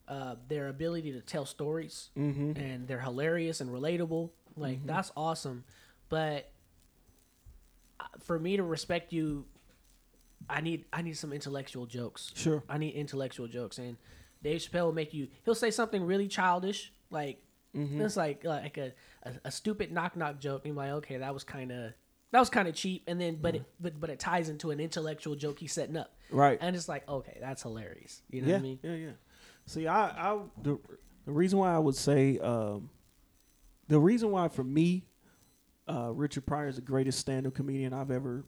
[0.06, 4.32] Uh, their ability to tell stories and they're hilarious and relatable.
[4.58, 5.64] Like that's awesome.
[6.10, 6.51] But
[7.99, 9.45] uh, for me to respect you,
[10.49, 12.32] I need I need some intellectual jokes.
[12.36, 12.64] Sure.
[12.68, 13.95] I need intellectual jokes, and
[14.43, 15.30] Dave Chappelle will make you.
[15.45, 17.41] He'll say something really childish, like
[17.74, 18.91] it's like like a,
[19.24, 20.66] a, a stupid knock knock joke.
[20.66, 21.93] And you're like, okay, that was kind of
[22.32, 24.80] that was kind of cheap, and then but it but but it ties into an
[24.80, 26.58] intellectual joke he's setting up, Right.
[26.62, 28.22] and it's like, okay, that's hilarious.
[28.30, 28.80] You know yeah, what I mean?
[28.84, 29.12] yeah, yeah.
[29.66, 30.80] See, I, I, the,
[31.26, 32.89] the reason why I would say, um,
[33.88, 35.05] the reason why for me,
[35.88, 38.45] uh, Richard Pryor is the greatest stand-up comedian I've ever,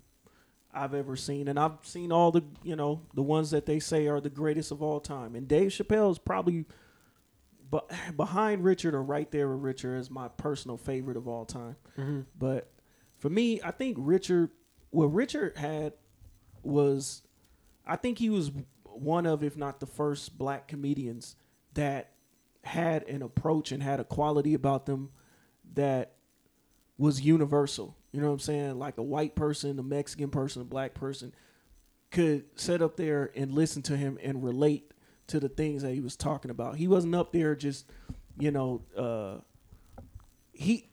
[0.73, 4.07] I've ever seen, and I've seen all the, you know, the ones that they say
[4.07, 6.65] are the greatest of all time, and Dave Chappelle is probably,
[7.69, 11.75] but behind Richard or right there with Richard is my personal favorite of all time.
[12.37, 12.71] But
[13.17, 14.51] for me, I think Richard,
[14.91, 15.93] what Richard had
[16.63, 17.21] was
[17.85, 18.51] I think he was
[18.99, 21.35] one of, if not the first, black comedians
[21.73, 22.11] that
[22.63, 25.11] had an approach and had a quality about them
[25.73, 26.13] that
[26.97, 27.95] was universal.
[28.11, 28.79] You know what I'm saying?
[28.79, 31.33] Like a white person, a Mexican person, a black person
[32.11, 34.91] could sit up there and listen to him and relate
[35.27, 36.77] to the things that he was talking about.
[36.77, 37.89] He wasn't up there just,
[38.39, 39.41] you know, uh,
[40.53, 40.89] he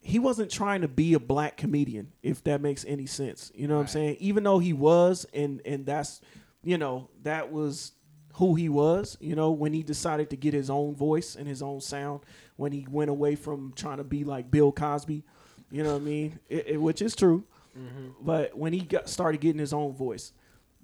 [0.00, 3.50] he wasn't trying to be a black comedian, if that makes any sense.
[3.54, 4.16] You know what I'm saying?
[4.20, 6.20] Even though he was, and and that's,
[6.66, 7.92] you know, that was
[8.34, 9.16] who he was.
[9.20, 12.20] You know, when he decided to get his own voice and his own sound,
[12.56, 15.22] when he went away from trying to be like Bill Cosby.
[15.70, 16.38] You know what I mean?
[16.48, 17.44] It, it- which is true.
[17.78, 18.08] Mm-hmm.
[18.24, 20.32] But when he got started getting his own voice,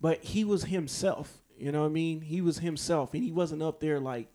[0.00, 1.38] but he was himself.
[1.58, 2.20] You know what I mean?
[2.20, 4.28] He was himself, and he wasn't up there like.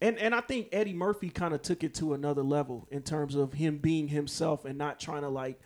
[0.00, 3.34] And and I think Eddie Murphy kind of took it to another level in terms
[3.34, 5.58] of him being himself and not trying to like,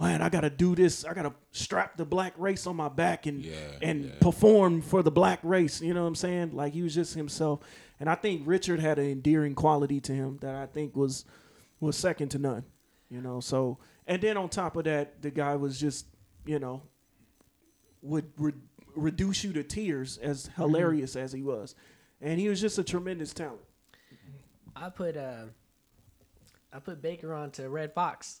[0.00, 1.04] man, I got to do this.
[1.04, 4.10] I got to strap the black race on my back and Yeah, and yeah.
[4.20, 5.80] perform for the black race.
[5.80, 6.52] You know what I'm saying?
[6.54, 7.60] Like he was just himself.
[8.00, 11.24] And I think Richard had an endearing quality to him that I think was
[11.80, 12.64] was second to none.
[13.08, 16.06] You know, so and then on top of that, the guy was just,
[16.44, 16.82] you know,
[18.02, 18.52] would re-
[18.96, 21.74] reduce you to tears as hilarious as he was.
[22.20, 23.60] And he was just a tremendous talent.
[24.74, 25.44] I put uh,
[26.72, 28.40] I put Baker on to Redd Foxx.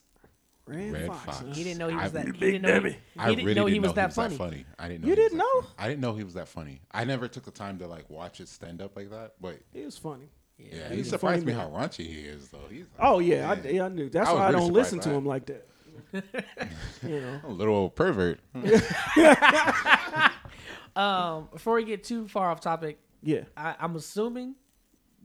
[0.66, 1.24] Red, Redd Foxx.
[1.40, 1.56] Fox.
[1.56, 2.26] He didn't know he I- was that.
[2.26, 2.68] He didn't know.
[2.68, 2.90] He, Debbie.
[2.90, 4.36] he I didn't really know didn't he was that funny.
[4.36, 4.64] funny.
[4.78, 5.60] I didn't know You he was didn't that know?
[5.62, 5.74] funny.
[5.78, 6.80] I didn't know he was that funny.
[6.90, 9.34] I never took the time to like watch it stand up like that.
[9.40, 10.30] But He was funny.
[10.58, 12.58] yeah, he's he a surprised me funny how raunchy he is though.
[12.70, 14.08] He's like, Oh yeah, I, yeah, I knew.
[14.08, 15.66] That's I was why I really don't listen to him like that.
[17.02, 17.40] you know.
[17.44, 18.40] a little pervert.
[20.96, 23.40] Um, before we get too far off topic, Yeah.
[23.56, 24.54] I, I'm assuming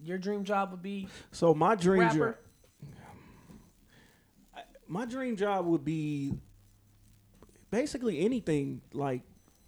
[0.03, 2.39] your dream job would be So my dream job, rapper.
[4.89, 6.33] My dream job would be
[7.71, 9.21] basically anything like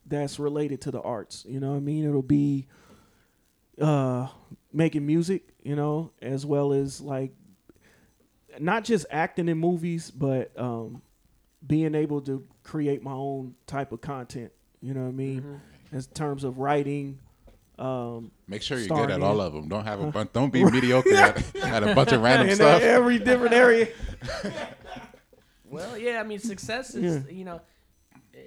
[0.05, 1.45] that's related to the arts.
[1.47, 2.05] You know what I mean?
[2.07, 2.67] It'll be
[3.79, 4.27] uh
[4.73, 7.31] making music, you know, as well as like
[8.59, 11.01] not just acting in movies, but um
[11.65, 14.51] being able to create my own type of content.
[14.81, 15.61] You know what I mean?
[15.91, 17.19] In terms of writing,
[17.77, 19.67] um, Make sure you're good at in- all of them.
[19.67, 20.31] Don't have a bunch.
[20.33, 22.81] Don't be mediocre at, at a bunch of random in stuff.
[22.81, 23.89] every different area.
[25.71, 27.61] Well, yeah, I mean, success is you know,
[28.35, 28.39] eh,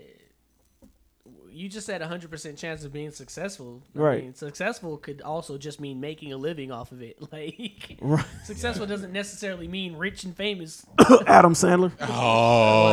[1.51, 3.83] you just said 100 percent chance of being successful.
[3.97, 4.23] I Right.
[4.25, 7.17] mean, successful could also just mean making a living off of it.
[7.33, 8.25] Like, Right.
[8.45, 10.85] successful doesn't necessarily mean rich and famous.
[11.27, 11.93] Adam Sandler.
[12.01, 12.91] Oh,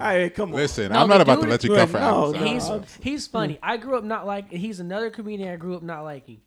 [0.00, 0.56] Hey, come on.
[0.56, 2.38] listen, No, I'm not about to let you Look, come for no, Adam no.
[2.48, 2.52] Sandler.
[2.54, 3.58] He's I'm- he's funny.
[3.62, 4.50] I grew up not like.
[4.50, 6.40] He's another comedian I grew up not liking.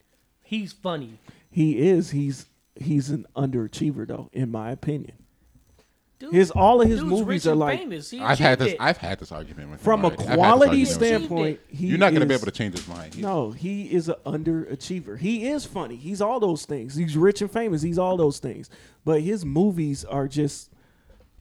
[0.43, 1.19] He's funny.
[1.49, 2.11] He is.
[2.11, 5.13] He's he's an underachiever though, in my opinion.
[6.25, 8.09] Dude, His all of his dude's movies are like famous.
[8.09, 8.73] He I've had this.
[8.73, 8.77] it.
[8.79, 10.21] I've had this argument with him from a already.
[10.23, 11.19] I've had this quality argument with him.
[11.19, 11.59] standpoint.
[11.69, 13.13] He You're not going to be is- able to change his mind.
[13.13, 15.17] He's- No, he is an underachiever.
[15.19, 15.95] He is funny.
[15.95, 16.95] He's all those things.
[16.95, 17.81] He's rich and famous.
[17.81, 18.69] He's all those things.
[19.03, 20.71] But his movies are just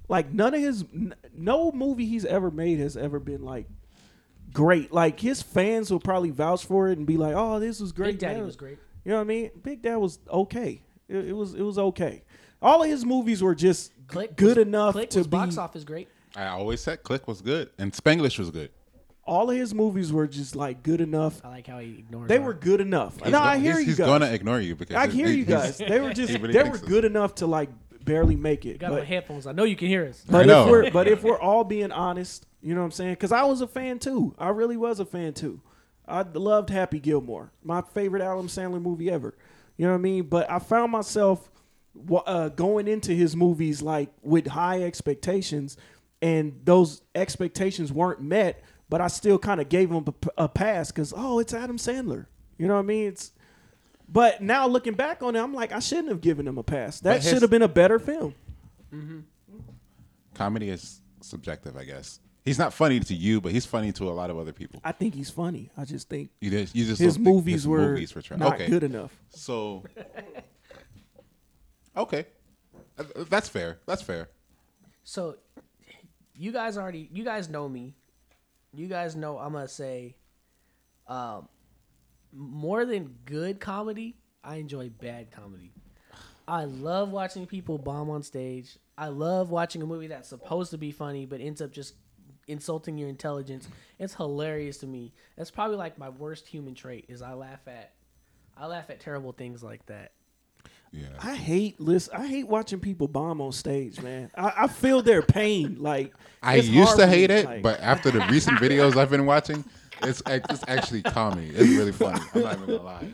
[0.09, 3.67] like none of his n- no movie he's ever made has ever been like
[4.53, 4.93] great.
[4.93, 8.13] Like his fans will probably vouch for it and be like, "Oh, this was great."
[8.13, 8.79] Big Daddy man." was great.
[9.05, 9.51] You know what I mean?
[9.63, 10.83] Big Dad was okay.
[11.09, 12.23] It, it was it was okay.
[12.63, 15.31] All of his movies were just Click good was- enough Click to was be.
[15.31, 16.09] box office is great.
[16.37, 18.71] I always said Click was good and Spanglish was good.
[19.27, 21.41] All of his movies were just like good enough.
[21.45, 22.29] I like how he ignores.
[22.29, 22.29] Them.
[22.29, 22.45] They all.
[22.47, 23.15] were good enough.
[23.23, 24.07] He's no, go- I hear he's, you He's guys.
[24.07, 25.79] gonna ignore you because I he- hear you guys.
[25.79, 26.83] They were just really they were this.
[26.83, 27.71] good enough to like
[28.05, 28.79] barely make it.
[28.81, 29.47] Got my headphones.
[29.47, 30.23] I know you can hear us.
[30.29, 30.65] but know.
[30.65, 33.13] if we're but if we're all being honest, you know what I'm saying?
[33.15, 34.35] Because I was a fan too.
[34.39, 35.63] I really was a fan too.
[36.07, 39.35] I loved Happy Gilmore, my favorite Adam Sandler movie ever.
[39.79, 40.25] You know what I mean?
[40.25, 41.55] But I found myself wa-
[42.27, 45.77] uh, going into his movies like with high expectations,
[46.23, 48.63] and those expectations weren't met.
[48.89, 52.27] But I still kind of gave him a, a pass because oh, it's Adam Sandler.
[52.59, 53.09] You know what I mean?
[53.09, 53.33] It's
[54.09, 57.01] but now looking back on it, I'm like, I shouldn't have given him a pass.
[57.01, 58.35] That his- should have been a better film.
[60.35, 62.21] Comedy is subjective, I guess.
[62.45, 64.79] He's not funny to you, but he's funny to a lot of other people.
[64.85, 65.71] I think he's funny.
[65.79, 68.69] I just think You just, you just his movies his were movies were not okay.
[68.69, 69.17] good enough.
[69.31, 69.83] So,
[71.97, 72.27] okay,
[72.99, 73.79] Uh, that's fair.
[73.87, 74.29] That's fair.
[75.05, 75.37] So,
[76.35, 77.95] you guys already, you guys know me.
[78.73, 80.17] You guys know I'm gonna say,
[81.07, 81.49] um,
[82.33, 85.73] more than good comedy, I enjoy bad comedy.
[86.47, 88.77] I love watching people bomb on stage.
[88.99, 91.95] I love watching a movie that's supposed to be funny but ends up just
[92.47, 93.69] insulting your intelligence.
[93.99, 95.13] It's hilarious to me.
[95.37, 97.93] That's probably like my worst human trait is I laugh at,
[98.57, 100.13] I laugh at terrible things like that.
[100.95, 101.07] Yeah.
[101.23, 102.15] I hate listen.
[102.17, 104.31] I hate watching people bomb on stage, man.
[104.37, 105.77] I, I feel their pain.
[105.81, 109.11] Like I used to for me, hate it, like- but after the recent videos I've
[109.11, 109.65] been watching,
[110.03, 111.49] it's it's actually comedy.
[111.49, 112.21] It's really funny.
[112.35, 113.13] I'm not even gonna lie.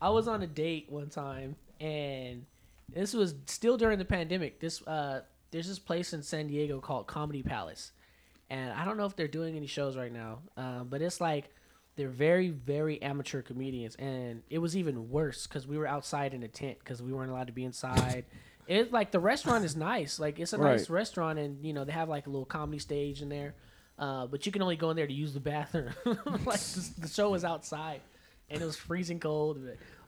[0.00, 2.46] I was on a date one time, and
[2.94, 4.60] this was still during the pandemic.
[4.60, 5.20] This uh,
[5.50, 7.92] there's this place in San Diego called Comedy Palace,
[8.48, 11.50] and I don't know if they're doing any shows right now, um, but it's like
[11.98, 16.44] they're very very amateur comedians, and it was even worse because we were outside in
[16.44, 18.24] a tent because we weren't allowed to be inside.
[18.70, 21.92] It's like the restaurant is nice, like it's a nice restaurant, and you know they
[21.92, 23.54] have like a little comedy stage in there,
[23.98, 25.94] uh, but you can only go in there to use the bathroom.
[26.04, 28.02] like the, the show was outside,
[28.50, 29.58] and it was freezing cold.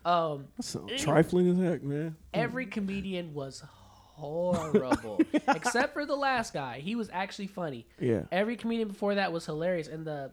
[0.05, 2.17] But, um, sounds trifling as heck, man.
[2.35, 6.81] every comedian was horrible except for the last guy.
[6.81, 7.87] He was actually funny.
[7.99, 8.25] Yeah.
[8.31, 10.33] Every comedian before that was hilarious, and the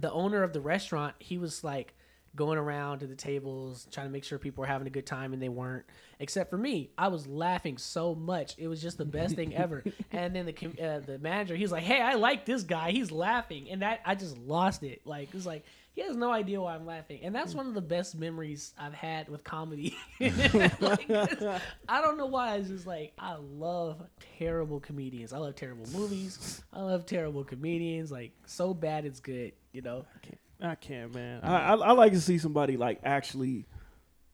[0.00, 1.94] the owner of the restaurant, he was like
[2.36, 5.32] going around to the tables trying to make sure people were having a good time,
[5.32, 5.84] and they weren't.
[6.18, 8.54] Except for me, I was laughing so much.
[8.58, 9.84] It was just the best thing ever.
[10.12, 12.90] And then the uh, the manager, he's like, "Hey, I like this guy.
[12.92, 15.02] He's laughing," and that I just lost it.
[15.04, 15.64] Like it was like.
[15.92, 18.94] He has no idea why I'm laughing, and that's one of the best memories I've
[18.94, 19.96] had with comedy.
[20.18, 22.56] Like, I don't know why.
[22.56, 24.02] It's just like I love
[24.40, 25.32] terrible comedians.
[25.32, 26.64] I love terrible movies.
[26.72, 28.10] I love terrible comedians.
[28.10, 29.52] Like so bad it's good.
[29.74, 30.06] You know.
[30.14, 31.40] I can't, I can't man.
[31.42, 33.66] I, I I like to see somebody like actually,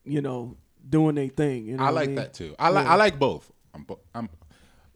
[0.05, 0.55] you know,
[0.87, 1.65] doing their thing.
[1.65, 2.15] You know I what like mean?
[2.17, 2.55] that too.
[2.59, 2.93] I like Yeah.
[2.93, 3.51] I like both.
[3.73, 4.29] I'm, I'm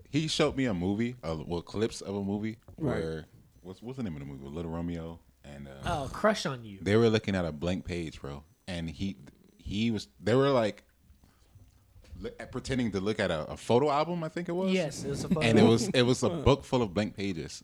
[0.09, 3.03] he showed me a movie, uh, well, clips of a movie Right.
[3.03, 3.25] where
[3.63, 4.45] what's what's the name of the movie?
[4.47, 5.71] Little Romeo and uh,
[6.03, 6.77] Oh, crush on you.
[6.81, 9.17] they were looking at a blank page, bro, and he
[9.57, 10.83] he was they were like
[12.51, 14.71] pretending to look at a, a photo album, I think it was.
[14.71, 15.41] Yes, it was a photo.
[15.41, 17.63] and it was it was a book full of blank pages,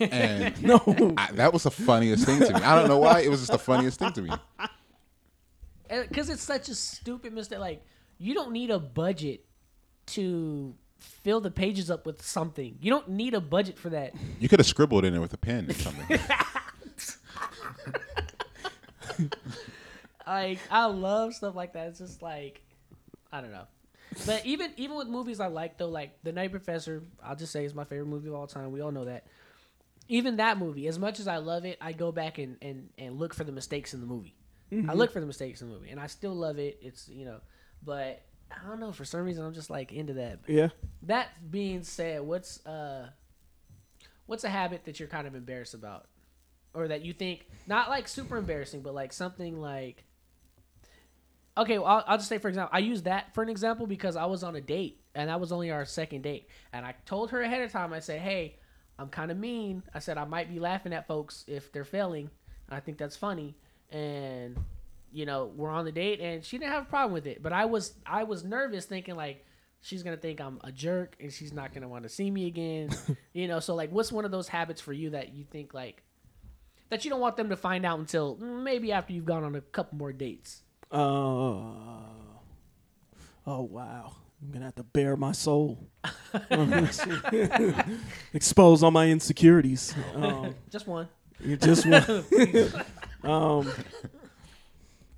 [0.00, 1.14] and No.
[1.16, 2.60] I, that was the funniest thing to me.
[2.60, 4.30] I don't know why it was just the funniest thing to me.
[6.08, 7.58] because it's such a stupid mistake.
[7.58, 7.82] Like
[8.18, 9.44] you don't need a budget
[10.06, 12.78] to fill the pages up with something.
[12.80, 14.14] You don't need a budget for that.
[14.38, 16.18] You could have scribbled in there with a pen or something.
[20.26, 21.88] like I love stuff like that.
[21.88, 22.62] It's just like
[23.32, 23.66] I don't know.
[24.26, 27.64] But even even with movies I like though, like The Nutty Professor, I'll just say
[27.64, 28.72] is my favorite movie of all time.
[28.72, 29.26] We all know that.
[30.08, 33.18] Even that movie, as much as I love it, I go back and, and, and
[33.18, 34.34] look for the mistakes in the movie.
[34.88, 36.78] I look for the mistakes in the movie, and I still love it.
[36.80, 37.40] It's you know,
[37.84, 40.40] but I don't know for some reason I'm just like into that.
[40.46, 40.68] Yeah.
[41.02, 43.10] That being said, what's uh,
[44.26, 46.06] what's a habit that you're kind of embarrassed about,
[46.72, 50.04] or that you think not like super embarrassing, but like something like.
[51.54, 54.16] Okay, well, I'll, I'll just say for example, I use that for an example because
[54.16, 57.30] I was on a date and that was only our second date, and I told
[57.32, 57.92] her ahead of time.
[57.92, 58.56] I said, "Hey,
[58.98, 62.30] I'm kind of mean." I said I might be laughing at folks if they're failing.
[62.68, 63.54] I think that's funny,
[63.90, 64.56] and
[65.12, 67.42] you know we're on the date, and she didn't have a problem with it.
[67.42, 69.44] But I was I was nervous, thinking like
[69.82, 72.90] she's gonna think I'm a jerk and she's not gonna want to see me again.
[73.34, 76.02] you know, so like, what's one of those habits for you that you think like
[76.88, 79.60] that you don't want them to find out until maybe after you've gone on a
[79.60, 80.62] couple more dates?
[80.90, 82.02] Uh, oh
[83.46, 84.14] wow.
[84.42, 85.88] I'm gonna have to bare my soul.
[88.34, 89.94] Expose all my insecurities.
[90.14, 91.08] Um, Just one.
[91.40, 92.24] you just one.
[93.30, 93.72] um,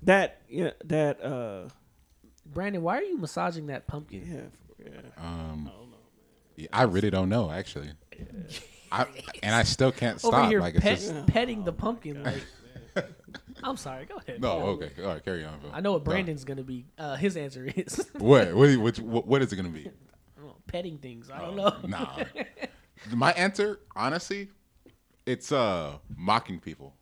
[0.03, 1.67] that yeah that uh
[2.45, 4.51] Brandon, why are you massaging that pumpkin?
[4.79, 5.01] yeah yeah.
[5.17, 5.71] Um,
[6.55, 7.89] yeah, I really don't know actually.
[8.91, 9.07] I
[9.41, 10.49] and I still can't Over stop.
[10.49, 12.23] here Like it's pet, just petting the pumpkin.
[12.23, 12.43] Like,
[13.63, 14.05] I'm sorry.
[14.05, 14.41] Go ahead.
[14.41, 14.59] no.
[14.61, 15.59] Okay, all right, carry on.
[15.59, 15.71] Phil.
[15.73, 16.11] I know what No.
[16.11, 16.85] Brandon's gonna be.
[16.97, 18.53] Uh, his answer is What?
[18.53, 18.77] What?
[18.77, 19.27] Which, what?
[19.27, 19.87] What is it gonna be?
[19.87, 19.91] I
[20.37, 21.29] don't know, petting things.
[21.29, 21.45] I Oh.
[21.55, 21.97] don't know.
[21.97, 22.23] Nah.
[23.13, 24.49] My answer, honestly,
[25.25, 26.95] it's uh mocking people.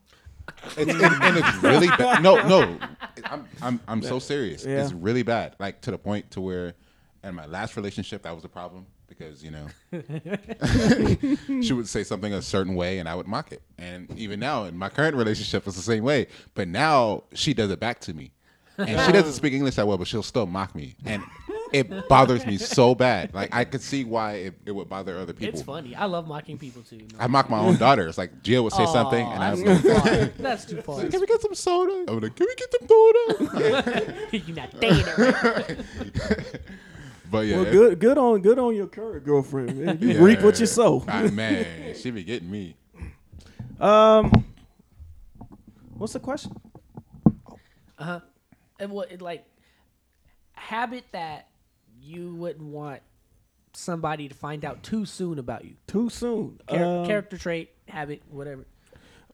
[0.76, 2.22] It's, and, and it's really bad.
[2.22, 2.78] No, no.
[3.26, 4.66] I'm I'm I'm so serious.
[4.66, 4.84] Yeah.
[4.84, 5.56] It's really bad.
[5.60, 6.74] Like to the point to where,
[7.24, 8.86] in my last relationship, that was a problem
[9.18, 9.68] because you know
[11.62, 13.62] she would say something a certain way and I would mock it.
[13.78, 16.28] And even now in my current relationship, it's the same way.
[16.56, 18.32] But now she does it back to me,
[18.78, 21.24] and she doesn't speak English that well, but she'll still mock me, and
[21.74, 23.34] it bothers me so bad.
[23.34, 25.54] Like I could see why it, it would bother other people.
[25.54, 25.96] It's funny.
[25.96, 26.98] I love mocking people too.
[26.98, 27.20] No.
[27.20, 28.08] I mock my own daughter.
[28.08, 30.38] It's like Jill would say something, and I that's was too like.
[30.44, 31.06] That's too far.
[31.06, 35.06] "Can we get some soda?" I'm like, "Can we get some soda?" You're not dating
[35.06, 35.78] her.
[37.34, 39.78] But yeah, Well, good good on good on your current girlfriend.
[39.78, 39.98] Man.
[40.00, 40.22] You yeah.
[40.24, 41.04] reap what you sow.
[41.08, 42.76] Ah, man, she be getting me.
[43.80, 44.46] Um,
[45.98, 46.56] what's the question?
[47.98, 48.20] Uh huh.
[48.80, 49.46] And what it like
[50.54, 51.48] habit that
[52.02, 53.02] you wouldn't want
[53.74, 55.76] somebody to find out too soon about you.
[55.88, 56.60] Too soon.
[56.70, 58.66] Char- Um, character trait, habit, whatever.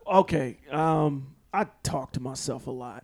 [0.07, 0.57] Okay.
[0.71, 3.03] Um, I talk to myself a lot.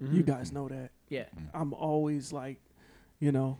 [0.00, 0.90] You guys know that.
[1.08, 1.24] Yeah.
[1.54, 2.58] I'm always like,
[3.20, 3.58] you know,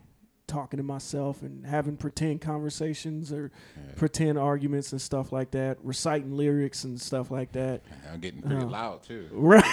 [0.55, 3.51] talking to myself and having pretend conversations or
[3.97, 7.83] pretend arguments and stuff like that, reciting lyrics and stuff like that.
[8.13, 9.29] I'm getting pretty loud too.
[9.33, 9.65] Right.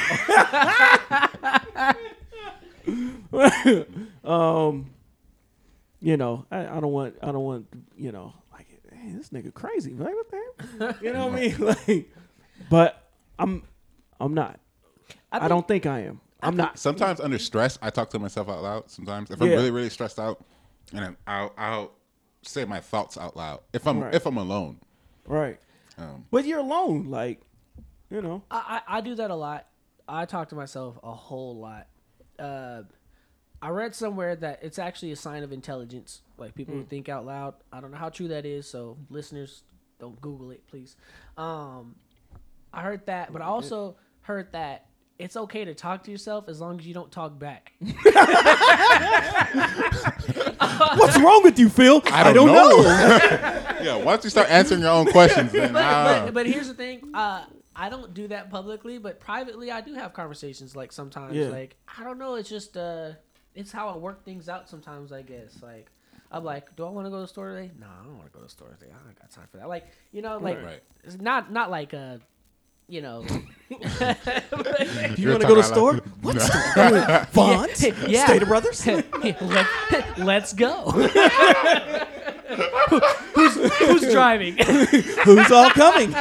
[4.23, 4.89] um,
[5.99, 9.53] you know, I, I don't want, I don't want, you know, like, hey, this nigga
[9.53, 9.93] crazy.
[9.93, 10.95] Like, what the?
[11.01, 11.55] You know what I mean?
[11.88, 12.11] Like,
[12.71, 13.07] but
[13.38, 13.61] I'm,
[14.19, 14.59] I'm not.
[15.32, 16.21] I, think- don't think I am.
[16.43, 16.79] I'm not.
[16.79, 18.89] Sometimes under stress, I talk to myself out loud.
[18.89, 20.43] Sometimes if I'm really really stressed out,
[20.94, 21.92] and I'm, I'll I'll
[22.44, 23.60] say my thoughts out loud.
[23.74, 24.14] If I'm Right.
[24.16, 24.80] if I'm alone,
[25.26, 25.60] Right.
[25.98, 27.42] Um, but you're alone, like,
[28.10, 28.44] you know.
[28.50, 29.68] I, I I do that a lot.
[30.08, 31.88] I talk to myself a whole lot.
[32.39, 32.84] Uh,
[33.62, 36.22] I read somewhere that it's actually a sign of intelligence.
[36.38, 37.54] Like people who think out loud.
[37.72, 38.68] I don't know how true that is.
[38.68, 39.64] So listeners,
[40.00, 40.96] don't Google it, please.
[41.38, 41.96] Um,
[42.74, 44.88] I heard that, but I also heard that
[45.20, 47.74] it's okay to talk to yourself as long as you don't talk back.
[50.97, 52.01] What's wrong with you, Phil?
[52.05, 52.82] I don't, know.
[53.82, 56.22] yeah, once you start answering your own questions, then but, ah.
[56.26, 57.11] but, but here's the thing.
[57.13, 57.45] Uh,
[57.76, 60.76] I don't do that publicly, but privately, I do have conversations.
[60.76, 61.47] Like sometimes, Yeah.
[61.47, 62.36] like I don't know.
[62.36, 63.11] It's just uh,
[63.55, 64.69] it's how I work things out.
[64.69, 65.61] Sometimes, I guess.
[65.61, 65.89] Like
[66.32, 67.72] I'm like, do I want to go to the store today?
[67.80, 68.91] No, I don't want to go to the store today.
[68.91, 69.69] I don't got time for that.
[69.69, 70.82] Like you know, like Right.
[71.03, 72.17] it's not not like uh,
[72.88, 73.25] you know.
[73.71, 75.95] You You're want to go to the store?
[75.95, 77.27] out What store?
[77.32, 77.84] Vons?
[78.07, 78.25] Yeah.
[78.25, 78.86] Stater Brothers?
[78.86, 79.65] Let,
[80.17, 80.91] let's go.
[83.34, 84.57] who's, who's driving?
[84.57, 86.11] Who's all coming?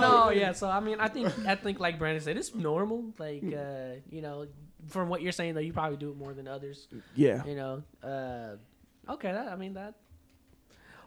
[0.00, 0.52] no, yeah.
[0.52, 3.12] So I mean, I think I think like Brandon said, it's normal.
[3.18, 4.46] Like uh, you know,
[4.88, 6.88] from what you're saying though, you probably do it more than others.
[7.14, 7.44] yeah.
[7.44, 9.32] You know, uh, okay.
[9.32, 9.94] That, I mean that.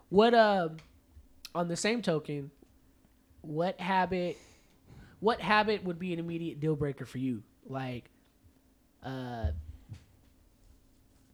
[0.09, 0.69] What uh,
[1.53, 2.51] on the same token,
[3.41, 4.37] what habit,
[5.19, 7.43] what habit would be an immediate deal breaker for you?
[7.67, 8.09] Like,
[9.03, 9.51] uh,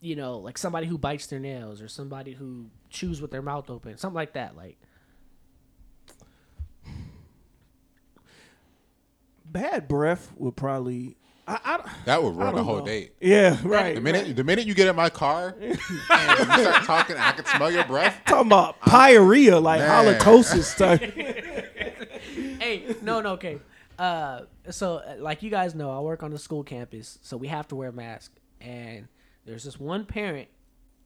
[0.02, 3.70] you know, like somebody who bites their nails or somebody who chews with their mouth
[3.70, 4.56] open, something like that.
[4.56, 4.78] Like,
[9.56, 11.16] Bad breath would probably.
[11.48, 12.86] I, I, that would I ruin a whole know.
[12.86, 13.14] date.
[13.22, 13.96] Yeah, right.
[13.96, 17.46] The minute the minute you get in my car and you start talking, I can
[17.46, 18.20] smell your breath.
[18.26, 20.06] Talking about pyorrhea, like Man.
[20.06, 21.02] halitosis type.
[22.60, 23.60] hey, no, no, okay.
[24.00, 24.42] Uh,
[24.72, 27.68] so uh, like you guys know, I work on the school campus, so we have
[27.70, 28.34] to wear masks.
[28.60, 29.08] And
[29.46, 30.48] there's this one parent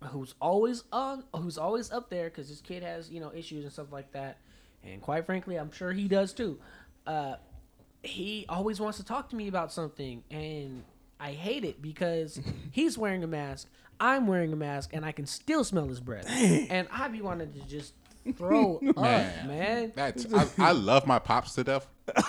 [0.05, 3.73] who's always on, who's always up there because his kid has you know issues and
[3.73, 4.37] stuff like that.
[4.83, 6.59] And quite frankly, I'm sure he does too.
[7.05, 7.35] Uh,
[8.03, 10.83] he always wants to talk to me about something, and
[11.19, 12.39] I hate it because
[12.71, 13.67] he's wearing a mask,
[13.99, 16.25] I'm wearing a mask, and I can still smell his breath.
[16.29, 17.93] And I be wanting to just
[18.37, 19.47] throw up, Man.
[19.47, 19.91] man.
[19.95, 21.87] That's I, I love my pops to death,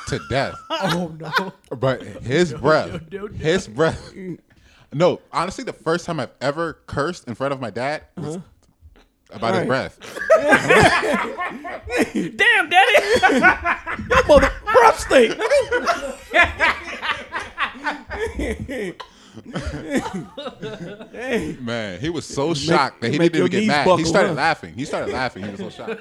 [0.08, 0.54] to death.
[0.70, 1.52] Oh no.
[1.76, 3.28] But his breath, no, no.
[3.28, 4.12] his breath.
[4.92, 8.44] No, honestly, the first time I've ever cursed in front of my dad was uh-huh.
[9.32, 9.98] About his breath.
[12.36, 12.96] Damn, daddy.
[14.28, 15.36] Mother breath stink.
[21.12, 23.84] hey, Man, he was so shocked that he make didn't even get knees mad.
[23.84, 24.34] buckle, he started huh?
[24.34, 24.74] laughing.
[24.74, 25.44] He started laughing.
[25.44, 26.00] He was so shocked.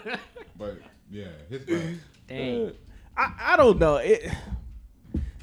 [0.57, 0.79] But
[1.11, 1.83] yeah, his breath.
[2.27, 2.71] Dang.
[3.17, 3.97] I, I don't know.
[3.97, 4.31] It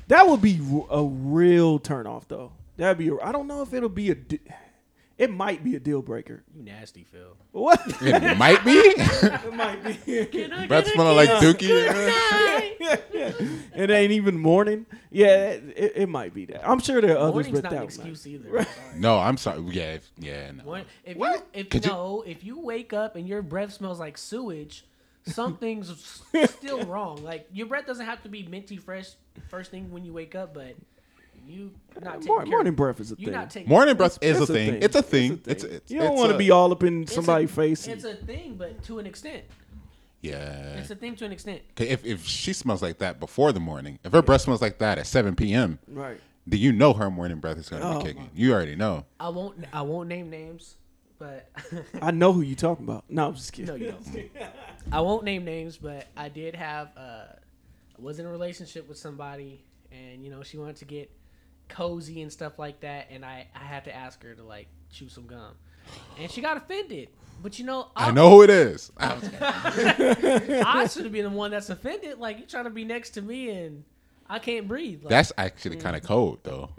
[0.08, 0.60] that would be
[0.90, 2.52] a real turnoff, though.
[2.76, 3.08] That'd be.
[3.08, 4.14] A, I don't know if it'll be a.
[4.14, 4.40] di-
[5.18, 6.42] It might be a deal breaker.
[6.54, 7.36] You nasty, Phil.
[7.52, 7.80] What?
[8.02, 8.72] It might be.
[8.76, 10.66] it might be.
[10.68, 11.70] breath smelling like Dookie.
[13.74, 14.86] it ain't even morning.
[15.10, 16.68] Yeah, it, it, it might be that.
[16.68, 18.58] I'm sure there are others, Morning's but not that an one excuse either.
[18.60, 19.00] I'm.
[19.00, 19.62] No, I'm sorry.
[19.70, 20.50] Yeah, if- yeah.
[20.52, 20.64] No.
[20.64, 21.34] Morning- If What?
[21.36, 24.84] you if Could you- no, if you wake up and your breath smells like sewage,
[25.24, 27.22] something's still wrong.
[27.24, 29.08] Like your breath doesn't have to be minty fresh
[29.48, 30.74] first thing when you wake up, but
[31.46, 31.70] you
[32.02, 33.32] not taking Mor- care morning of, breath is a You're thing.
[33.34, 34.70] not taking Morning breath is a It's a thing.
[34.72, 34.82] thing.
[34.82, 35.36] It's a It's a thing.
[35.38, 35.52] thing.
[35.52, 35.90] It's it's.
[35.90, 37.86] You don't it's want to a- be all up in It's a- somebody's face.
[37.88, 39.44] It's a thing, but to an extent.
[40.22, 40.74] Yeah.
[40.78, 41.62] It's a thing to an extent.
[41.76, 44.78] 'Kay, If if she smells like that before the morning, if her breath smells like
[44.78, 46.20] that at 7 p.m., right.
[46.48, 48.30] do you know her morning breath is going to Oh, be kicking?
[48.34, 49.04] You already know.
[49.20, 50.76] I won't I won't name names,
[51.18, 51.48] but
[52.02, 53.04] I know who you talking about.
[53.08, 53.66] No, I'm just kidding.
[53.68, 54.30] No, you don't.
[54.92, 56.88] I won't name names, but I did have.
[56.96, 57.26] Uh,
[57.98, 61.10] I was in a relationship with somebody, and you know she wanted to get
[61.68, 65.08] cozy and stuff like that, and I I had to ask her to like chew
[65.08, 65.54] some gum,
[66.18, 67.08] and she got offended.
[67.42, 68.90] But you know, I know who it is.
[68.98, 72.18] I should have been the one that's offended.
[72.18, 73.84] Like you trying to be next to me, and
[74.28, 75.04] I can't breathe.
[75.04, 76.06] Like, That's actually kind of mm.
[76.06, 76.70] cold, though.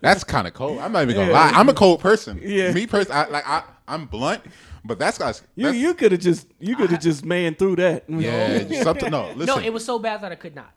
[0.00, 0.78] That's kind of cold.
[0.78, 1.50] I'm not even gonna lie.
[1.50, 2.40] I'm a cold person.
[2.42, 2.72] Yeah.
[2.72, 4.42] Me person, I, like I, I'm blunt,
[4.84, 5.42] but that's guys.
[5.56, 8.04] You you could have just you could have just man through that.
[8.08, 9.10] yeah, something.
[9.10, 9.46] No, listen.
[9.46, 10.72] no, it was so bad that I could not.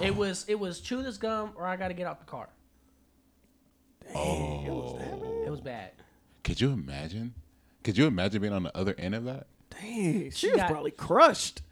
[0.00, 2.48] It was it was chew this gum or I got to get out the car.
[4.14, 4.98] Oh.
[5.46, 5.92] It was bad.
[6.42, 7.34] Could you imagine?
[7.82, 9.46] Could you imagine being on the other end of that?
[9.70, 11.62] Dang, she, She was got- probably crushed.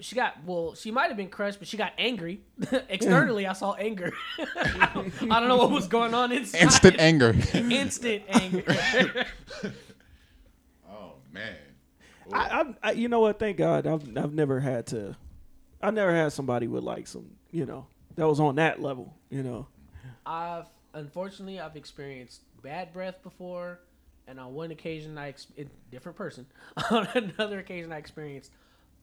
[0.00, 2.40] she got well she might have been crushed but she got angry
[2.88, 7.34] externally i saw anger i don't know what was going on inside Instant anger.
[7.54, 8.64] instant anger
[10.90, 11.54] oh man.
[12.32, 12.38] I,
[12.82, 13.38] I, I, you know what?
[13.38, 15.16] Thank God, I've, I've never had to.
[15.82, 19.14] I never had somebody with like some, you know, that was on that level.
[19.30, 19.66] You know,
[20.24, 23.80] I've unfortunately I've experienced bad breath before,
[24.26, 26.46] and on one occasion I ex- a different person.
[26.90, 28.50] on another occasion I experienced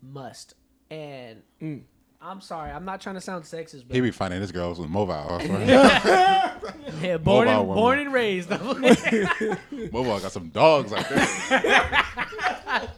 [0.01, 0.53] must,
[0.89, 1.81] and Mm.
[2.21, 4.89] I'm sorry, I'm not trying to sound sexist, but He be finding his girls with
[4.89, 5.13] mobile.
[5.13, 5.61] I swear.
[7.01, 7.81] yeah, born Mobile and, woman.
[7.81, 8.49] born and raised.
[8.49, 12.89] mobile got some dogs out there.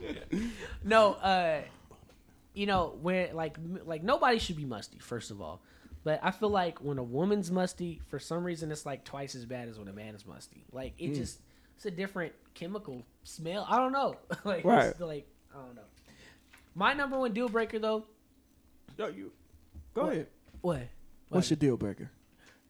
[0.83, 1.61] no, uh,
[2.53, 5.61] you know when like like nobody should be musty first of all,
[6.03, 9.45] but I feel like when a woman's musty, for some reason it's like twice as
[9.45, 10.63] bad as when a man is musty.
[10.71, 11.39] Like it just
[11.75, 13.65] it's a different chemical smell.
[13.69, 14.15] I don't know.
[14.43, 14.87] like Right.
[14.87, 15.81] it's like I don't know.
[16.75, 18.05] My number one deal breaker though.
[18.97, 19.31] Yo, you
[19.93, 20.11] go What?
[20.13, 20.27] ahead.
[20.61, 20.81] What?
[21.29, 22.09] What's your deal breaker?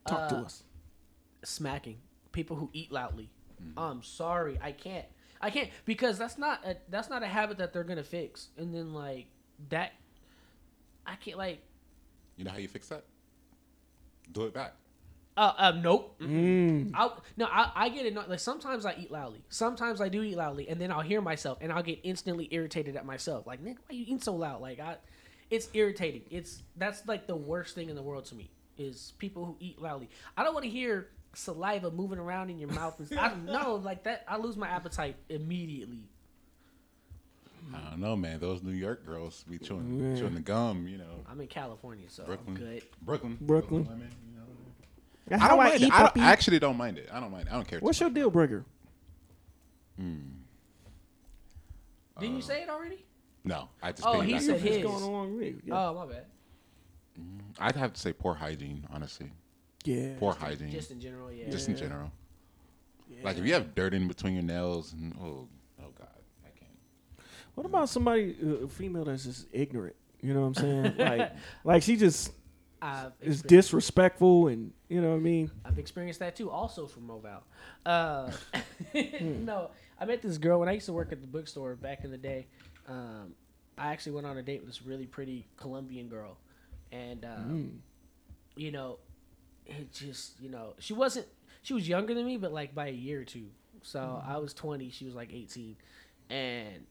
[0.08, 0.64] Talk to Uh, us.
[1.44, 1.98] smacking
[2.32, 3.30] people who eat loudly.
[3.78, 5.06] I'm sorry, I can't.
[5.40, 8.50] I can't because that's not a that's not a habit that they're gonna fix.
[8.58, 9.28] And then like
[9.70, 9.94] that,
[11.06, 11.62] I can't like.
[12.38, 13.04] You know how you fix that?
[14.32, 14.74] Do it back.
[15.38, 16.20] Uh, um, nope.
[16.20, 16.92] Mm.
[16.94, 18.28] I no, I, I get annoyed.
[18.28, 19.44] Like sometimes I eat loudly.
[19.50, 22.96] Sometimes I do eat loudly, and then I'll hear myself, and I'll get instantly irritated
[22.96, 23.48] at myself.
[23.48, 24.62] Like, nigga, why you eating so loud?
[24.62, 24.98] Like, I,
[25.50, 26.24] it's irritating.
[26.30, 29.82] It's that's like the worst thing in the world to me is people who eat
[29.82, 30.10] loudly.
[30.36, 33.00] I don't want to hear saliva moving around in your mouth.
[33.00, 34.26] And, I don't know, like that.
[34.28, 36.10] I lose my appetite immediately.
[37.74, 38.40] I don't know, man.
[38.40, 40.18] Those New York girls be chewing, Yeah.
[40.20, 40.88] chewing the gum.
[40.88, 42.84] You know, I'm in California, so Brooklyn, I'm good.
[43.02, 43.86] Brooklyn, Brooklyn.
[43.86, 44.38] women, you
[45.36, 45.38] know.
[45.40, 45.94] How I don't I mind eat.
[45.94, 46.18] I, don't.
[46.18, 47.10] I actually don't mind it.
[47.12, 47.48] I don't mind.
[47.48, 47.52] It.
[47.54, 47.80] I don't care.
[47.80, 48.66] What's your deal breaker?
[49.98, 50.18] Hmm.
[52.20, 53.06] Didn't you say it already?
[53.44, 54.06] No, I just.
[54.06, 54.84] Oh, piggyback he said of What's his.
[54.84, 55.56] going on with me?
[55.66, 55.90] Yeah.
[55.90, 56.26] Oh, my bad.
[57.60, 59.32] I'd have to say poor hygiene, honestly.
[59.86, 60.14] yeah.
[60.20, 61.50] Poor hygiene, Just in general, yeah.
[61.50, 62.12] just in general.
[63.24, 65.48] Like if you have dirt in between your nails, and oh,
[65.82, 66.08] oh god,
[66.46, 66.72] I can't.
[67.56, 69.96] What about somebody, uh, a female that's just ignorant?
[70.22, 70.94] You know what I'm saying?
[70.98, 71.32] like,
[71.64, 72.32] like she just
[72.82, 75.52] I've is disrespectful, and you know what I mean.
[75.66, 77.42] I've experienced that too, also from Moval.
[77.86, 78.32] Uh,
[78.94, 79.46] Hmm.
[79.46, 82.12] no, I met this girl when I used to work at the bookstore back in
[82.12, 82.48] the day.
[82.88, 83.34] Um,
[83.78, 86.38] I actually went on a date with this really pretty Colombian girl,
[86.92, 87.68] and um, Hmm.
[88.56, 88.98] you know,
[89.66, 91.28] it just you know she wasn't
[91.64, 93.48] she was younger than me, but like by a year or two.
[93.84, 95.76] So I was twenty, she was like eighteen,
[96.30, 96.86] and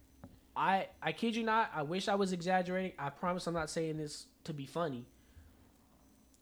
[0.61, 2.93] I I kid you not, I wish I was exaggerating.
[2.99, 5.07] I promise I'm not saying this to be funny.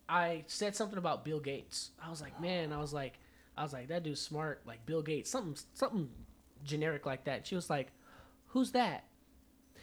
[0.09, 1.91] I said something about Bill Gates.
[2.03, 3.13] I was like, man, I was like,
[3.57, 6.09] I was like, that dude's smart, like Bill Gates, something, something
[6.65, 7.47] generic like that.
[7.47, 7.91] She was like,
[8.47, 9.05] who's that?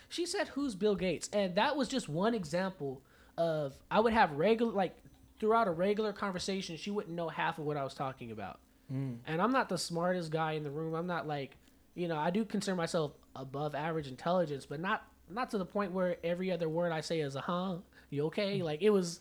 [0.09, 1.31] She said, who's Bill Gates?
[1.33, 3.03] And that was just one example
[3.39, 4.97] of I would have regular, like
[5.39, 8.59] throughout a regular conversation, she wouldn't know half of what I was talking about.
[8.93, 9.19] Mm.
[9.27, 10.95] And I'm not the smartest guy in the room.
[10.95, 11.57] I'm not like,
[11.95, 15.93] you know, I do consider myself above average intelligence, but not not to the point
[15.93, 17.77] where every other word I say is a huh,
[18.11, 18.57] you okay?
[18.57, 18.65] Mm-hmm.
[18.65, 19.21] Like it was,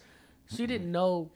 [0.55, 0.91] she didn't mm-hmm.
[0.91, 1.32] know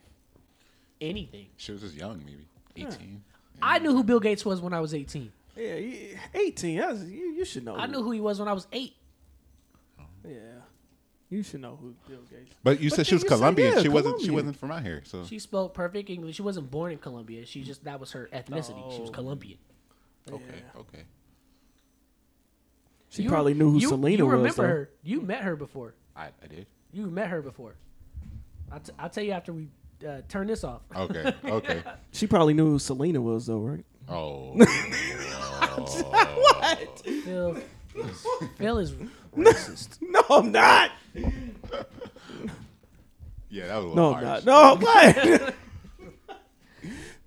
[1.01, 1.47] anything.
[1.57, 3.23] She was just young, maybe eighteen.
[3.61, 5.31] I knew who Bill Gates was when I was 18.
[5.57, 6.77] Yeah, you- eighteen.
[6.79, 7.75] That's, you, you should know.
[7.75, 8.93] I who- knew who he was when I was eight.
[10.23, 10.35] Yeah,
[11.29, 12.55] you should know who Bill Gates.
[12.63, 13.73] But you But said she then was you said, Colombian.
[13.75, 14.19] yeah, she wasn't.
[14.19, 14.33] She Colombian.
[14.35, 15.01] wasn't from out here.
[15.05, 16.35] So She spoke perfect English.
[16.35, 17.45] She wasn't born in Colombia.
[17.45, 18.93] She just that was her ethnicity.
[18.93, 19.13] She was Oh.
[19.13, 19.57] Colombian.
[20.31, 20.81] okay, Yeah.
[20.81, 21.03] okay.
[23.09, 24.33] She You- probably knew who you, Selena you was.
[24.33, 24.67] remember though.
[24.67, 24.89] her?
[25.03, 25.95] You met her before.
[26.15, 26.67] I, I did.
[26.91, 27.75] You met her before.
[28.71, 29.67] I'll, t- I'll tell you after we
[30.07, 30.81] uh, turn this off.
[30.95, 31.81] Okay, okay.
[32.11, 33.83] She probably knew who Selena was, though, right?
[34.07, 34.53] Oh,
[35.83, 36.99] what?
[37.23, 37.57] Phil,
[38.57, 38.93] Phil is
[39.35, 39.97] racist.
[40.01, 40.91] No, I'm not.
[43.49, 44.45] yeah, that was a little No, I'm harsh.
[44.45, 44.45] not.
[44.45, 45.55] No, what?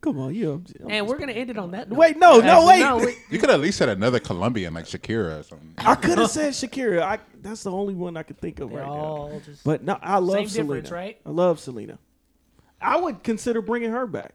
[0.02, 0.52] Come on, you.
[0.52, 1.88] I'm, I'm And we're gonna end it on that.
[1.88, 1.96] Note.
[1.96, 3.18] Wait, no, no, Actually, wait.
[3.30, 5.74] You could at least said another Colombian like Shakira or something.
[5.78, 7.02] I could have said Shakira.
[7.02, 9.40] I, that's the only one I could think of They're right now.
[9.44, 9.62] just.
[9.64, 10.66] But no, I love Same Selena.
[10.82, 11.18] difference, right?
[11.24, 11.98] I love Selena.
[12.80, 14.34] I would consider bringing her back.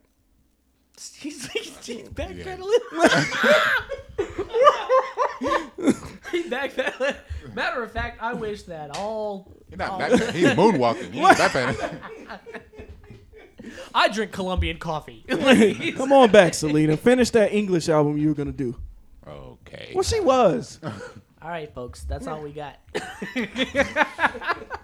[1.18, 1.70] He's, he's
[2.09, 2.68] backpedaling.
[6.32, 7.15] He's backpedaling.
[7.53, 9.51] Matter of fact, I wish that all.
[9.70, 10.11] He's not all- back.
[10.34, 11.11] He's moonwalking.
[11.11, 11.99] He's not backpedaling.
[13.98, 15.26] I drink Colombian coffee.
[15.98, 16.95] Come on back, Selena.
[16.95, 18.76] Finish that English album you were gonna do.
[19.28, 19.91] Okay.
[19.95, 20.80] Well, she was.
[21.41, 22.78] all right, folks, that's all we got.